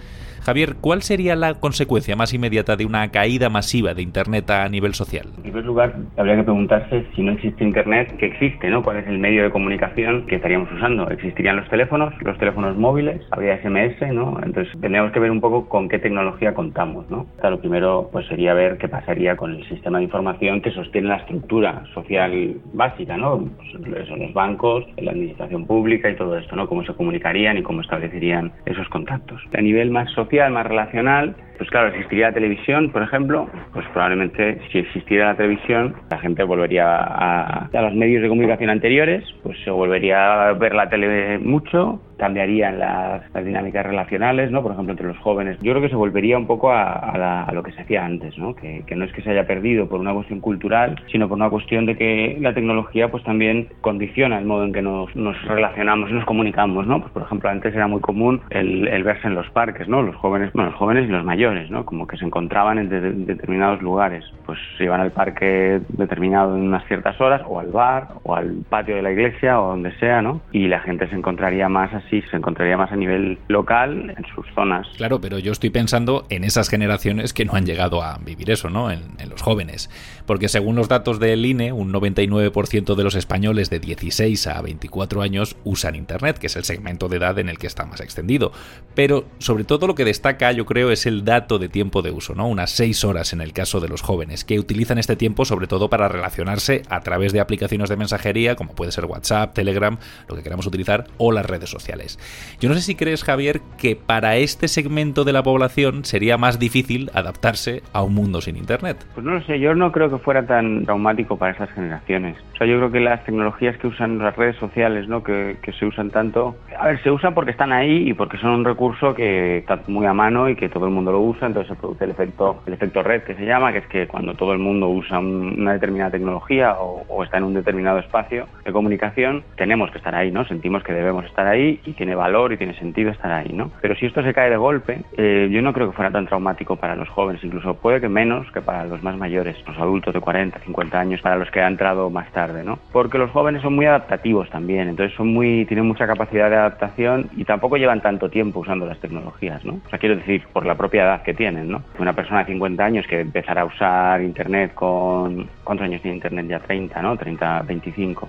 Javier, 0.43 0.77
¿cuál 0.81 1.03
sería 1.03 1.37
la 1.37 1.55
consecuencia 1.55 2.17
más 2.17 2.33
inmediata 2.33 2.77
de 2.77 2.87
una 2.87 3.11
caída 3.11 3.51
masiva 3.51 3.93
de 3.93 4.01
Internet 4.01 4.49
a 4.51 4.69
nivel 4.69 4.95
social? 4.95 5.27
En 5.37 5.43
primer 5.43 5.65
lugar, 5.67 5.95
habría 6.17 6.37
que 6.37 6.45
preguntarse 6.45 7.05
si 7.15 7.23
no 7.23 7.33
existe 7.33 7.63
Internet, 7.63 8.17
¿qué 8.19 8.27
existe? 8.27 8.71
¿no? 8.71 8.83
¿Cuál 8.83 8.99
es 8.99 9.07
el 9.07 9.19
medio 9.19 9.43
de 9.43 9.51
comunicación 9.51 10.27
que 10.27 10.37
estaríamos 10.37 10.73
usando? 10.73 11.11
¿Existirían 11.11 11.57
los 11.57 11.69
teléfonos, 11.69 12.15
los 12.23 12.39
teléfonos 12.39 12.77
móviles? 12.77 13.21
¿Habría 13.33 13.61
SMS? 13.61 14.01
¿no? 14.15 14.39
Entonces, 14.43 14.73
tendríamos 14.81 15.13
que 15.13 15.21
ver 15.21 15.31
un 15.31 15.43
poco 15.43 15.69
con 15.69 15.89
qué 15.91 15.99
tecnología 15.99 16.55
contamos. 16.55 17.11
¿no? 17.11 17.27
Lo 17.43 17.61
primero 17.61 17.80
pues, 18.13 18.27
sería 18.27 18.55
ver 18.55 18.79
qué 18.79 18.89
pasaría 18.89 19.37
con 19.37 19.55
el 19.55 19.69
sistema 19.69 19.99
de 19.99 20.05
información 20.05 20.61
que 20.61 20.71
sostiene 20.71 21.09
la 21.09 21.17
estructura 21.17 21.85
social 21.95 22.57
básica, 22.73 23.17
¿no? 23.17 23.49
Pues, 23.57 24.09
son 24.09 24.21
los 24.21 24.33
bancos, 24.33 24.85
la 24.99 25.13
administración 25.13 25.67
pública 25.67 26.11
y 26.11 26.17
todo 26.17 26.37
esto, 26.37 26.57
¿no? 26.57 26.69
Cómo 26.69 26.85
se 26.85 26.95
comunicarían 26.95 27.59
y 27.59 27.63
cómo 27.63 27.81
establecerían 27.81 28.53
esos 28.67 28.89
contactos. 28.89 29.41
A 29.53 29.61
nivel 29.61 29.91
más 29.91 30.11
social, 30.13 30.53
más 30.53 30.67
relacional, 30.67 31.37
pues 31.61 31.69
claro, 31.69 31.89
existiría 31.89 32.29
la 32.29 32.33
televisión, 32.33 32.89
por 32.89 33.03
ejemplo, 33.03 33.47
pues 33.75 33.87
probablemente 33.93 34.59
si 34.73 34.79
existiera 34.79 35.27
la 35.27 35.37
televisión, 35.37 35.95
la 36.09 36.17
gente 36.17 36.43
volvería 36.43 36.87
a, 36.87 37.69
los 37.71 37.95
medios 37.95 38.23
de 38.23 38.31
comunicación 38.31 38.71
anteriores, 38.71 39.23
pues 39.43 39.59
se 39.63 39.71
volvería 39.71 40.49
a 40.49 40.53
ver 40.55 40.75
la 40.75 40.89
tele 40.89 41.39
mucho, 41.39 42.01
cambiarían 42.21 42.79
las, 42.79 43.23
dinámicas 43.45 43.85
relacionales, 43.85 44.51
¿no? 44.51 44.63
Por 44.63 44.73
ejemplo, 44.73 44.93
entre 44.93 45.07
los 45.07 45.17
jóvenes. 45.19 45.59
Yo 45.63 45.73
creo 45.73 45.83
que 45.83 45.89
se 45.89 45.97
volvería 45.97 46.37
un 46.37 46.47
poco 46.47 46.71
a, 46.71 47.49
lo 47.53 47.63
que 47.63 47.73
se 47.73 47.81
hacía 47.81 48.05
antes, 48.05 48.37
¿no? 48.39 48.55
Que, 48.55 48.85
no 48.95 49.05
es 49.07 49.13
que 49.13 49.23
se 49.23 49.31
haya 49.31 49.47
perdido 49.47 49.89
por 49.89 50.01
una 50.01 50.13
cuestión 50.13 50.41
cultural, 50.41 51.01
sino 51.11 51.29
por 51.29 51.37
una 51.37 51.49
cuestión 51.49 51.87
de 51.87 51.97
que 51.97 52.37
la 52.39 52.53
tecnología 52.53 53.11
pues 53.11 53.25
también 53.25 53.69
condiciona 53.81 54.39
el 54.39 54.45
modo 54.45 54.65
en 54.65 54.73
que 54.73 54.83
nos, 54.83 55.11
relacionamos 55.47 56.11
y 56.11 56.13
nos 56.13 56.27
comunicamos, 56.27 56.87
¿no? 56.87 57.01
Pues 57.01 57.13
por 57.13 57.23
ejemplo, 57.23 57.49
antes 57.49 57.75
era 57.75 57.87
muy 57.87 58.01
común 58.01 58.43
el, 58.51 59.03
verse 59.03 59.27
en 59.27 59.35
los 59.35 59.49
parques, 59.51 59.89
¿no? 59.89 60.03
Los 60.03 60.17
jóvenes, 60.17 60.53
bueno, 60.53 60.71
los 60.71 60.79
jóvenes 60.79 61.09
y 61.09 61.13
los 61.13 61.25
mayores, 61.25 61.50
Como 61.85 62.07
que 62.07 62.17
se 62.17 62.25
encontraban 62.25 62.79
en, 62.79 63.27
determinados 63.27 63.83
lugares. 63.83 64.25
Pues 64.47 64.59
se 64.77 64.85
iban 64.85 65.01
al 65.01 65.13
parque 65.13 65.81
determinado 65.89 66.57
en 66.57 66.63
unas 66.63 66.87
ciertas 66.87 67.21
horas, 67.21 67.43
o 67.47 67.59
al 67.59 67.69
bar, 67.69 68.09
o 68.25 68.35
al 68.35 68.63
patio 68.69 68.97
de 68.97 69.03
la 69.03 69.13
iglesia, 69.13 69.61
o 69.61 69.71
donde 69.71 69.93
sea, 69.99 70.23
¿no? 70.23 70.41
Y 70.53 70.69
la 70.69 70.81
gente 70.81 71.09
se 71.09 71.15
encontraría 71.15 71.69
más 71.69 71.93
así 71.95 72.11
sí 72.11 72.23
se 72.31 72.37
encontraría 72.37 72.77
más 72.77 72.91
a 72.93 72.97
nivel 72.97 73.39
local 73.49 74.15
en 74.17 74.25
sus 74.35 74.45
zonas. 74.55 74.87
Claro, 74.97 75.21
pero 75.21 75.39
yo 75.39 75.53
estoy 75.53 75.71
pensando 75.71 76.27
en 76.29 76.45
esas 76.45 76.69
generaciones 76.69 77.33
que 77.33 77.45
no 77.45 77.55
han 77.55 77.65
llegado 77.65 78.03
a 78.03 78.19
vivir 78.19 78.51
eso, 78.51 78.69
¿no? 78.69 78.91
En, 78.91 79.01
los 79.31 79.43
jóvenes. 79.43 79.91
Porque 80.27 80.49
según 80.49 80.75
los 80.75 80.89
datos 80.89 81.21
del 81.21 81.47
INE, 81.47 81.73
un 81.73 81.93
99% 81.93 82.97
de 82.97 83.05
los 83.05 83.15
españoles 83.15 83.71
de 83.71 83.79
16 83.79 84.49
a 84.49 84.61
24 84.61 85.23
años 85.23 85.57
usan 85.63 85.95
Internet, 85.95 86.39
que 86.39 86.49
es 86.49 86.57
el 86.57 86.65
segmento 86.65 87.09
de 87.09 87.19
edad 87.19 87.39
en 87.39 87.49
el 87.49 87.59
que 87.59 87.69
está 87.69 87.87
más 87.87 88.01
extendido. 88.01 88.51
Pero 88.97 89.27
sobre 89.39 89.63
todo 89.63 89.87
lo 89.87 89.95
que 89.95 90.05
destaca, 90.05 90.51
yo 90.51 90.67
creo, 90.67 90.91
es 90.91 91.07
el 91.07 91.25
dato 91.25 91.40
de 91.41 91.69
tiempo 91.69 92.03
de 92.03 92.11
uso, 92.11 92.35
¿no? 92.35 92.49
Unas 92.49 92.71
6 92.71 93.05
horas 93.05 93.33
en 93.33 93.41
el 93.41 93.53
caso 93.53 93.81
de 93.81 93.89
los 93.89 94.03
jóvenes, 94.03 94.45
que 94.45 94.59
utilizan 94.59 94.99
este 94.99 95.17
tiempo 95.17 95.45
sobre 95.45 95.67
todo 95.67 95.89
para 95.89 96.09
relacionarse 96.09 96.83
a 96.89 97.01
través 97.01 97.33
de 97.33 97.41
aplicaciones 97.41 97.89
de 97.89 97.97
mensajería, 97.97 98.57
como 98.57 98.75
puede 98.75 98.93
ser 98.93 99.07
WhatsApp, 99.07 99.55
Telegram, 99.55 99.99
lo 100.29 100.37
que 100.37 100.43
queramos 100.43 100.67
utilizar, 100.67 101.05
o 101.19 101.33
las 101.33 101.47
redes 101.47 101.71
sociales. 101.71 102.19
Yo 102.61 102.69
no 102.69 102.75
sé 102.75 102.83
si 102.83 102.95
crees, 102.95 103.25
Javier, 103.25 103.61
que 103.79 103.97
para 103.97 104.37
este 104.37 104.69
segmento 104.69 105.25
de 105.25 105.33
la 105.33 105.43
población 105.43 106.05
sería 106.05 106.37
más 106.37 106.59
difícil 106.59 107.11
adaptarse 107.15 107.83
a 107.93 108.03
un 108.03 108.15
mundo 108.15 108.41
sin 108.41 108.57
Internet. 108.57 109.07
Pues 109.15 109.25
no 109.25 109.33
lo 109.33 109.43
sé, 109.43 109.59
yo 109.59 109.75
no 109.75 109.93
creo 109.93 110.11
que 110.11 110.19
fuera 110.19 110.47
tan 110.47 110.85
traumático 110.85 111.37
para 111.37 111.53
esas 111.53 111.71
generaciones. 111.71 112.37
O 112.55 112.57
sea, 112.57 112.67
yo 112.67 112.77
creo 112.77 112.93
que 112.93 113.01
las 113.01 113.25
tecnologías 113.25 113.77
que 113.79 113.87
usan 113.87 114.19
las 114.19 114.37
redes 114.37 114.57
sociales, 114.57 115.09
¿no? 115.09 115.23
Que, 115.23 115.57
que 115.63 115.73
se 115.73 115.87
usan 115.87 116.11
tanto, 116.11 116.57
a 116.79 116.87
ver, 116.89 117.03
se 117.03 117.11
usan 117.11 117.35
porque 117.35 117.51
están 117.51 117.73
ahí 117.73 118.09
y 118.09 118.15
porque 118.15 118.39
son 118.39 118.51
un 118.51 118.65
recurso 118.65 119.15
que 119.15 119.59
está 119.59 119.81
muy 119.87 120.07
a 120.07 120.13
mano 120.13 120.49
y 120.49 120.57
que 120.57 120.69
todo 120.69 120.87
el 120.87 120.93
mundo 120.93 121.13
lo 121.13 121.21
usa, 121.21 121.30
entonces 121.47 121.69
se 121.69 121.81
produce 121.81 122.05
el 122.05 122.11
efecto, 122.11 122.63
el 122.67 122.75
efecto 122.75 123.03
red 123.03 123.23
que 123.23 123.35
se 123.35 123.45
llama, 123.45 123.73
que 123.73 123.79
es 123.79 123.87
que 123.87 124.07
cuando 124.07 124.35
todo 124.35 124.53
el 124.53 124.59
mundo 124.59 124.89
usa 124.89 125.19
una 125.19 125.73
determinada 125.73 126.11
tecnología 126.11 126.77
o, 126.79 127.05
o 127.09 127.25
está 127.25 127.39
en 127.39 127.45
un 127.45 127.55
determinado 127.55 127.99
espacio 127.99 128.47
de 128.65 128.73
comunicación, 128.73 129.45
tenemos 129.57 129.91
que 129.91 129.99
estar 129.99 130.15
ahí, 130.15 130.31
¿no? 130.31 130.45
Sentimos 130.45 130.83
que 130.83 130.93
debemos 130.93 131.25
estar 131.25 131.47
ahí 131.47 131.81
y 131.85 131.93
tiene 131.93 132.15
valor 132.15 132.53
y 132.53 132.57
tiene 132.57 132.75
sentido 132.75 133.11
estar 133.11 133.33
ahí, 133.33 133.53
¿no? 133.53 133.71
Pero 133.81 133.95
si 133.97 134.07
esto 134.07 134.23
se 134.23 134.35
cae 134.35 134.51
de 134.51 134.57
golpe, 134.57 135.03
eh, 135.17 135.49
yo 135.51 135.63
no 135.63 135.73
creo 135.73 135.91
que 135.91 135.97
fuera 135.97 136.11
tan 136.11 136.27
traumático 136.27 136.77
para 136.77 136.97
los 136.97 137.09
jóvenes, 137.09 137.43
incluso 137.45 137.75
puede 137.75 138.01
que 138.01 138.09
menos 138.09 138.51
que 138.53 138.61
para 138.61 138.85
los 138.85 139.03
más 139.03 139.17
mayores, 139.17 139.57
los 139.67 139.79
adultos 139.79 140.15
de 140.15 140.21
40, 140.21 140.59
50 140.61 141.01
años, 141.01 141.21
para 141.21 141.37
los 141.37 141.51
que 141.51 141.61
han 141.61 141.73
entrado 141.73 142.11
más 142.11 142.31
tarde, 142.33 142.65
¿no? 142.65 142.79
Porque 142.93 143.19
los 143.19 143.31
jóvenes 143.31 143.63
son 143.63 143.75
muy 143.75 143.87
adaptativos 143.87 144.49
también, 144.51 144.89
entonces 144.89 145.17
son 145.17 145.29
muy, 145.29 145.65
tienen 145.67 145.87
mucha 145.87 146.07
capacidad 146.07 146.51
de 146.51 146.57
adaptación 146.57 147.29
y 147.37 147.45
tampoco 147.45 147.77
llevan 147.77 148.01
tanto 148.01 148.29
tiempo 148.29 148.61
usando 148.61 148.87
las 148.87 148.99
tecnologías, 149.01 149.65
¿no? 149.65 149.81
O 149.85 149.89
sea, 149.89 149.99
quiero 149.99 150.17
decir, 150.17 150.45
por 150.53 150.67
la 150.67 150.75
propia 150.75 151.05
edad 151.05 151.10
que 151.19 151.35
tienen, 151.35 151.71
¿no? 151.71 151.83
Una 151.99 152.13
persona 152.13 152.41
de 152.41 152.47
50 152.47 152.85
años 152.85 153.07
que 153.07 153.21
empezará 153.21 153.63
a 153.63 153.67
usar 153.67 154.23
Internet 154.23 154.73
con... 154.75 155.49
¿Cuántos 155.65 155.85
años 155.85 156.01
tiene 156.03 156.17
Internet 156.17 156.47
ya? 156.49 156.59
30, 156.61 157.03
¿no? 157.03 157.17
30, 157.17 157.63
25 157.63 158.29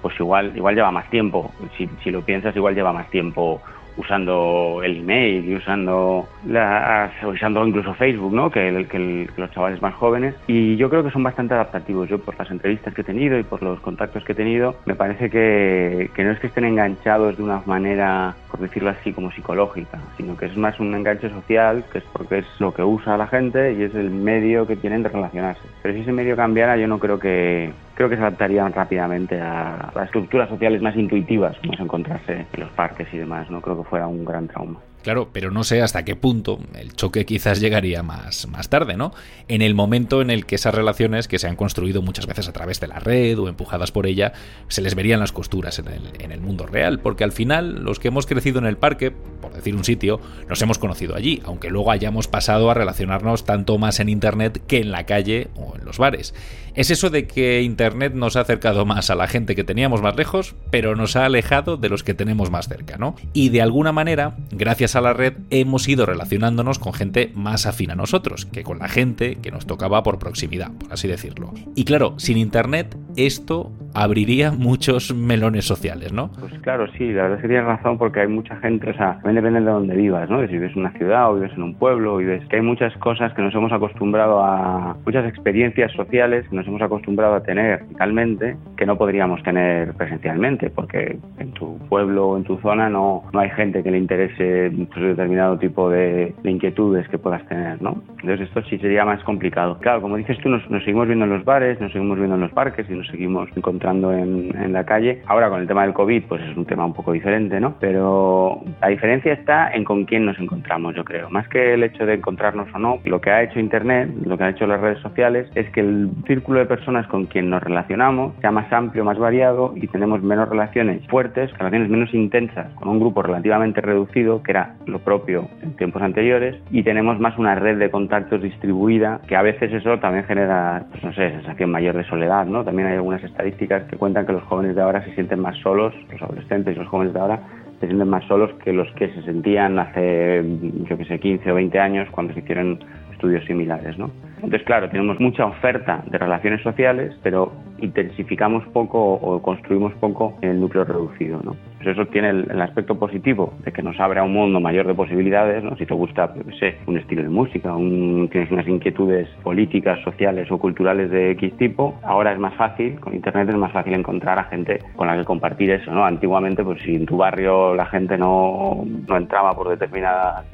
pues 0.00 0.14
igual 0.20 0.52
igual 0.56 0.76
lleva 0.76 0.90
más 0.92 1.10
tiempo. 1.10 1.52
Si, 1.76 1.88
si 2.04 2.10
lo 2.12 2.22
piensas, 2.22 2.54
igual 2.54 2.74
lleva 2.74 2.92
más 2.92 3.10
tiempo 3.10 3.60
usando 3.98 4.80
el 4.84 4.98
email 4.98 5.44
y 5.44 5.56
usando 5.56 6.28
la, 6.46 7.10
usando 7.26 7.66
incluso 7.66 7.94
Facebook, 7.94 8.32
¿no? 8.32 8.50
Que, 8.50 8.68
el, 8.68 8.86
que, 8.86 8.96
el, 8.96 9.30
que, 9.34 9.40
los 9.40 9.50
chavales 9.50 9.82
más 9.82 9.94
jóvenes. 9.94 10.34
Y 10.46 10.76
yo 10.76 10.88
creo 10.88 11.02
que 11.02 11.10
son 11.10 11.24
bastante 11.24 11.54
adaptativos. 11.54 12.08
Yo 12.08 12.18
por 12.18 12.38
las 12.38 12.50
entrevistas 12.50 12.94
que 12.94 13.00
he 13.00 13.04
tenido 13.04 13.38
y 13.38 13.42
por 13.42 13.62
los 13.62 13.80
contactos 13.80 14.24
que 14.24 14.32
he 14.32 14.36
tenido, 14.36 14.76
me 14.86 14.94
parece 14.94 15.28
que, 15.28 16.10
que 16.14 16.24
no 16.24 16.30
es 16.30 16.38
que 16.38 16.46
estén 16.46 16.64
enganchados 16.64 17.36
de 17.36 17.42
una 17.42 17.60
manera, 17.66 18.36
por 18.50 18.60
decirlo 18.60 18.90
así, 18.90 19.12
como 19.12 19.30
psicológica, 19.30 19.98
sino 20.16 20.36
que 20.36 20.46
es 20.46 20.56
más 20.56 20.78
un 20.80 20.94
enganche 20.94 21.28
social, 21.30 21.84
que 21.92 21.98
es 21.98 22.04
porque 22.12 22.38
es 22.38 22.46
lo 22.58 22.72
que 22.72 22.82
usa 22.82 23.16
la 23.16 23.26
gente 23.26 23.74
y 23.74 23.82
es 23.82 23.94
el 23.94 24.10
medio 24.10 24.66
que 24.66 24.76
tienen 24.76 25.02
de 25.02 25.08
relacionarse. 25.08 25.62
Pero 25.82 25.94
si 25.94 26.00
ese 26.00 26.12
medio 26.12 26.36
cambiara, 26.36 26.76
yo 26.76 26.86
no 26.86 26.98
creo 26.98 27.18
que, 27.18 27.72
creo 27.94 28.08
que 28.08 28.16
se 28.16 28.22
adaptarían 28.22 28.72
rápidamente 28.72 29.40
a 29.40 29.90
las 29.94 30.06
estructuras 30.06 30.48
sociales 30.48 30.82
más 30.82 30.96
intuitivas, 30.96 31.56
como 31.58 31.74
es 31.74 31.80
encontrarse 31.80 32.46
en 32.52 32.60
los 32.60 32.70
parques 32.70 33.08
y 33.12 33.18
demás. 33.18 33.50
No 33.50 33.60
creo 33.60 33.82
que 33.82 33.88
fuera 33.88 34.06
un 34.06 34.24
gran 34.24 34.48
trauma. 34.48 34.80
Claro, 35.08 35.30
pero 35.32 35.50
no 35.50 35.64
sé 35.64 35.80
hasta 35.80 36.04
qué 36.04 36.16
punto 36.16 36.58
el 36.78 36.92
choque 36.92 37.24
quizás 37.24 37.60
llegaría 37.60 38.02
más, 38.02 38.46
más 38.46 38.68
tarde, 38.68 38.98
¿no? 38.98 39.14
En 39.48 39.62
el 39.62 39.74
momento 39.74 40.20
en 40.20 40.28
el 40.28 40.44
que 40.44 40.56
esas 40.56 40.74
relaciones 40.74 41.28
que 41.28 41.38
se 41.38 41.48
han 41.48 41.56
construido 41.56 42.02
muchas 42.02 42.26
veces 42.26 42.46
a 42.46 42.52
través 42.52 42.78
de 42.78 42.88
la 42.88 42.98
red 42.98 43.38
o 43.38 43.48
empujadas 43.48 43.90
por 43.90 44.06
ella, 44.06 44.34
se 44.68 44.82
les 44.82 44.94
verían 44.94 45.18
las 45.18 45.32
costuras 45.32 45.78
en 45.78 45.88
el, 45.88 46.02
en 46.18 46.30
el 46.30 46.42
mundo 46.42 46.66
real, 46.66 47.00
porque 47.00 47.24
al 47.24 47.32
final 47.32 47.82
los 47.84 47.98
que 47.98 48.08
hemos 48.08 48.26
crecido 48.26 48.58
en 48.58 48.66
el 48.66 48.76
parque, 48.76 49.10
por 49.10 49.54
decir 49.54 49.74
un 49.74 49.84
sitio, 49.84 50.20
nos 50.46 50.60
hemos 50.60 50.78
conocido 50.78 51.16
allí, 51.16 51.40
aunque 51.46 51.70
luego 51.70 51.90
hayamos 51.90 52.28
pasado 52.28 52.70
a 52.70 52.74
relacionarnos 52.74 53.46
tanto 53.46 53.78
más 53.78 54.00
en 54.00 54.10
Internet 54.10 54.60
que 54.66 54.76
en 54.76 54.92
la 54.92 55.06
calle 55.06 55.48
o 55.56 55.74
en 55.74 55.86
los 55.86 55.96
bares. 55.96 56.34
Es 56.74 56.90
eso 56.90 57.10
de 57.10 57.26
que 57.26 57.62
Internet 57.62 58.14
nos 58.14 58.36
ha 58.36 58.42
acercado 58.42 58.84
más 58.86 59.10
a 59.10 59.16
la 59.16 59.26
gente 59.26 59.56
que 59.56 59.64
teníamos 59.64 60.00
más 60.00 60.14
lejos, 60.14 60.54
pero 60.70 60.94
nos 60.94 61.16
ha 61.16 61.24
alejado 61.24 61.76
de 61.76 61.88
los 61.88 62.04
que 62.04 62.14
tenemos 62.14 62.52
más 62.52 62.68
cerca, 62.68 62.98
¿no? 62.98 63.16
Y 63.32 63.48
de 63.48 63.62
alguna 63.62 63.90
manera, 63.90 64.36
gracias 64.52 64.94
a 64.94 64.97
la 65.00 65.12
red, 65.12 65.34
hemos 65.50 65.88
ido 65.88 66.06
relacionándonos 66.06 66.78
con 66.78 66.92
gente 66.92 67.30
más 67.34 67.66
afín 67.66 67.90
a 67.90 67.94
nosotros, 67.94 68.46
que 68.46 68.62
con 68.62 68.78
la 68.78 68.88
gente 68.88 69.36
que 69.42 69.50
nos 69.50 69.66
tocaba 69.66 70.02
por 70.02 70.18
proximidad, 70.18 70.70
por 70.78 70.92
así 70.92 71.08
decirlo. 71.08 71.52
Y 71.74 71.84
claro, 71.84 72.14
sin 72.18 72.38
Internet, 72.38 72.96
esto 73.16 73.72
abriría 73.94 74.52
muchos 74.58 75.14
melones 75.14 75.64
sociales, 75.64 76.12
¿no? 76.12 76.30
Pues 76.38 76.52
claro, 76.60 76.86
sí, 76.92 77.12
la 77.12 77.22
verdad 77.22 77.38
es 77.38 77.42
que 77.42 77.48
tienes 77.48 77.66
razón 77.66 77.98
porque 77.98 78.20
hay 78.20 78.28
mucha 78.28 78.56
gente, 78.56 78.90
o 78.90 78.94
sea, 78.94 79.18
depende 79.24 79.60
de 79.60 79.66
donde 79.66 79.96
vivas, 79.96 80.28
¿no? 80.28 80.40
Si 80.46 80.52
vives 80.52 80.72
en 80.72 80.80
una 80.80 80.92
ciudad 80.92 81.30
o 81.30 81.34
vives 81.34 81.52
en 81.54 81.62
un 81.62 81.74
pueblo, 81.74 82.14
o 82.14 82.16
vives 82.18 82.46
que 82.48 82.56
hay 82.56 82.62
muchas 82.62 82.96
cosas 82.98 83.32
que 83.34 83.42
nos 83.42 83.54
hemos 83.54 83.72
acostumbrado 83.72 84.42
a, 84.42 84.96
muchas 85.04 85.26
experiencias 85.26 85.92
sociales 85.92 86.46
que 86.48 86.56
nos 86.56 86.66
hemos 86.66 86.82
acostumbrado 86.82 87.34
a 87.34 87.42
tener 87.42 87.82
digitalmente 87.82 88.56
que 88.76 88.86
no 88.86 88.96
podríamos 88.96 89.42
tener 89.42 89.94
presencialmente 89.94 90.70
porque 90.70 91.18
en 91.38 91.52
tu 91.52 91.78
pueblo 91.88 92.28
o 92.28 92.36
en 92.36 92.44
tu 92.44 92.58
zona 92.58 92.88
no, 92.88 93.24
no 93.32 93.40
hay 93.40 93.50
gente 93.50 93.82
que 93.82 93.90
le 93.90 93.98
interese 93.98 94.70
pues, 94.86 95.04
determinado 95.04 95.58
tipo 95.58 95.90
de, 95.90 96.34
de, 96.42 96.50
inquietudes 96.50 97.08
que 97.08 97.18
puedas 97.18 97.46
tener, 97.48 97.80
¿no? 97.82 98.02
Entonces 98.20 98.48
esto 98.48 98.62
sí 98.62 98.78
sería 98.78 99.04
más 99.04 99.22
complicado. 99.24 99.78
Claro, 99.80 100.00
como 100.00 100.16
dices 100.16 100.38
tú, 100.38 100.48
nos, 100.48 100.68
nos, 100.70 100.82
seguimos 100.84 101.06
viendo 101.06 101.24
en 101.24 101.32
los 101.32 101.44
bares, 101.44 101.80
nos 101.80 101.92
seguimos 101.92 102.18
viendo 102.18 102.36
en 102.36 102.42
los 102.42 102.52
parques 102.52 102.88
y 102.88 102.94
nos 102.94 103.06
seguimos 103.08 103.48
encontrando 103.56 104.12
en, 104.12 104.54
en 104.56 104.72
la 104.72 104.84
calle. 104.84 105.22
Ahora 105.26 105.48
con 105.48 105.60
el 105.60 105.66
tema 105.66 105.82
del 105.82 105.94
COVID 105.94 106.24
pues 106.28 106.42
es 106.42 106.56
un 106.56 106.64
tema 106.64 106.84
un 106.84 106.94
poco 106.94 107.12
diferente, 107.12 107.60
¿no? 107.60 107.74
Pero 107.80 108.60
la 108.80 108.88
diferencia 108.88 109.32
está 109.32 109.70
en 109.72 109.84
con 109.84 110.04
quién 110.04 110.26
nos 110.26 110.38
encontramos, 110.38 110.94
yo 110.94 111.04
creo. 111.04 111.30
Más 111.30 111.48
que 111.48 111.74
el 111.74 111.82
hecho 111.82 112.06
de 112.06 112.14
encontrarnos 112.14 112.68
o 112.74 112.78
no, 112.78 112.98
lo 113.04 113.20
que 113.20 113.30
ha 113.30 113.42
hecho 113.42 113.60
Internet, 113.60 114.10
lo 114.24 114.36
que 114.36 114.44
han 114.44 114.50
hecho 114.50 114.66
las 114.66 114.80
redes 114.80 115.00
sociales 115.00 115.48
es 115.54 115.68
que 115.70 115.80
el 115.80 116.10
círculo 116.26 116.60
de 116.60 116.66
personas 116.66 117.06
con 117.06 117.26
quien 117.26 117.50
nos 117.50 117.62
relacionamos 117.62 118.34
sea 118.40 118.50
más 118.50 118.72
amplio, 118.72 119.04
más 119.04 119.18
variado 119.18 119.72
y 119.76 119.86
tenemos 119.88 120.22
menos 120.22 120.48
relaciones 120.48 121.06
fuertes, 121.08 121.50
relaciones 121.58 121.88
menos 121.88 122.12
intensas 122.14 122.72
con 122.74 122.88
un 122.88 123.00
grupo 123.00 123.22
relativamente 123.22 123.80
reducido, 123.80 124.42
que 124.42 124.52
era 124.52 124.67
lo 124.86 124.98
propio 125.00 125.48
en 125.62 125.76
tiempos 125.76 126.02
anteriores, 126.02 126.56
y 126.70 126.82
tenemos 126.82 127.18
más 127.18 127.38
una 127.38 127.54
red 127.54 127.78
de 127.78 127.90
contactos 127.90 128.42
distribuida, 128.42 129.20
que 129.26 129.36
a 129.36 129.42
veces 129.42 129.72
eso 129.72 129.98
también 129.98 130.24
genera, 130.24 130.84
pues 130.90 131.02
no 131.04 131.12
sé, 131.12 131.30
sensación 131.30 131.70
mayor 131.70 131.96
de 131.96 132.04
soledad, 132.04 132.46
¿no? 132.46 132.64
También 132.64 132.88
hay 132.88 132.94
algunas 132.94 133.22
estadísticas 133.22 133.84
que 133.84 133.96
cuentan 133.96 134.26
que 134.26 134.32
los 134.32 134.42
jóvenes 134.44 134.74
de 134.74 134.82
ahora 134.82 135.04
se 135.04 135.14
sienten 135.14 135.40
más 135.40 135.56
solos, 135.58 135.94
los 136.10 136.22
adolescentes 136.22 136.76
y 136.76 136.78
los 136.78 136.88
jóvenes 136.88 137.14
de 137.14 137.20
ahora 137.20 137.40
se 137.80 137.86
sienten 137.86 138.08
más 138.08 138.24
solos 138.24 138.50
que 138.64 138.72
los 138.72 138.90
que 138.92 139.08
se 139.10 139.22
sentían 139.22 139.78
hace, 139.78 140.42
yo 140.88 140.96
que 140.96 141.04
sé, 141.04 141.18
15 141.18 141.50
o 141.52 141.54
20 141.54 141.78
años 141.78 142.08
cuando 142.10 142.34
se 142.34 142.40
hicieron 142.40 142.78
estudios 143.12 143.44
similares, 143.44 143.98
¿no? 143.98 144.10
Entonces, 144.36 144.62
claro, 144.64 144.88
tenemos 144.88 145.18
mucha 145.20 145.44
oferta 145.44 146.02
de 146.06 146.18
relaciones 146.18 146.62
sociales, 146.62 147.16
pero 147.22 147.52
intensificamos 147.78 148.64
poco 148.68 149.14
o 149.14 149.42
construimos 149.42 149.92
poco 149.94 150.36
en 150.40 150.50
el 150.50 150.60
núcleo 150.60 150.84
reducido, 150.84 151.40
¿no? 151.42 151.56
Eso 151.90 152.06
tiene 152.06 152.30
el, 152.30 152.50
el, 152.50 152.60
aspecto 152.60 152.98
positivo 152.98 153.54
de 153.64 153.72
que 153.72 153.82
nos 153.82 153.98
abre 154.00 154.20
a 154.20 154.22
un 154.22 154.32
mundo 154.32 154.60
mayor 154.60 154.86
de 154.86 154.94
posibilidades, 154.94 155.62
¿no? 155.62 155.76
Si 155.76 155.86
te 155.86 155.94
gusta, 155.94 156.32
yo 156.34 156.56
sé, 156.58 156.76
un 156.86 156.98
estilo 156.98 157.22
de 157.22 157.28
música, 157.28 157.74
un, 157.74 158.28
tienes 158.30 158.50
unas 158.50 158.66
inquietudes 158.68 159.28
políticas, 159.42 160.00
sociales 160.02 160.50
o 160.50 160.58
culturales 160.58 161.10
de 161.10 161.30
X 161.32 161.56
tipo, 161.56 161.98
ahora 162.02 162.32
es 162.32 162.38
más 162.38 162.54
fácil, 162.54 162.98
con 163.00 163.14
Internet 163.14 163.48
es 163.50 163.56
más 163.56 163.72
fácil 163.72 163.94
encontrar 163.94 164.38
a 164.38 164.44
gente 164.44 164.80
con 164.96 165.06
la 165.06 165.16
que 165.16 165.24
compartir 165.24 165.70
eso, 165.70 165.92
¿no? 165.92 166.04
Antiguamente, 166.04 166.64
pues 166.64 166.80
si 166.82 166.96
en 166.96 167.06
tu 167.06 167.16
barrio 167.16 167.74
la 167.74 167.86
gente 167.86 168.18
no, 168.18 168.84
no 169.08 169.16
entraba 169.16 169.54
por 169.54 169.68
determinadas 169.68 170.44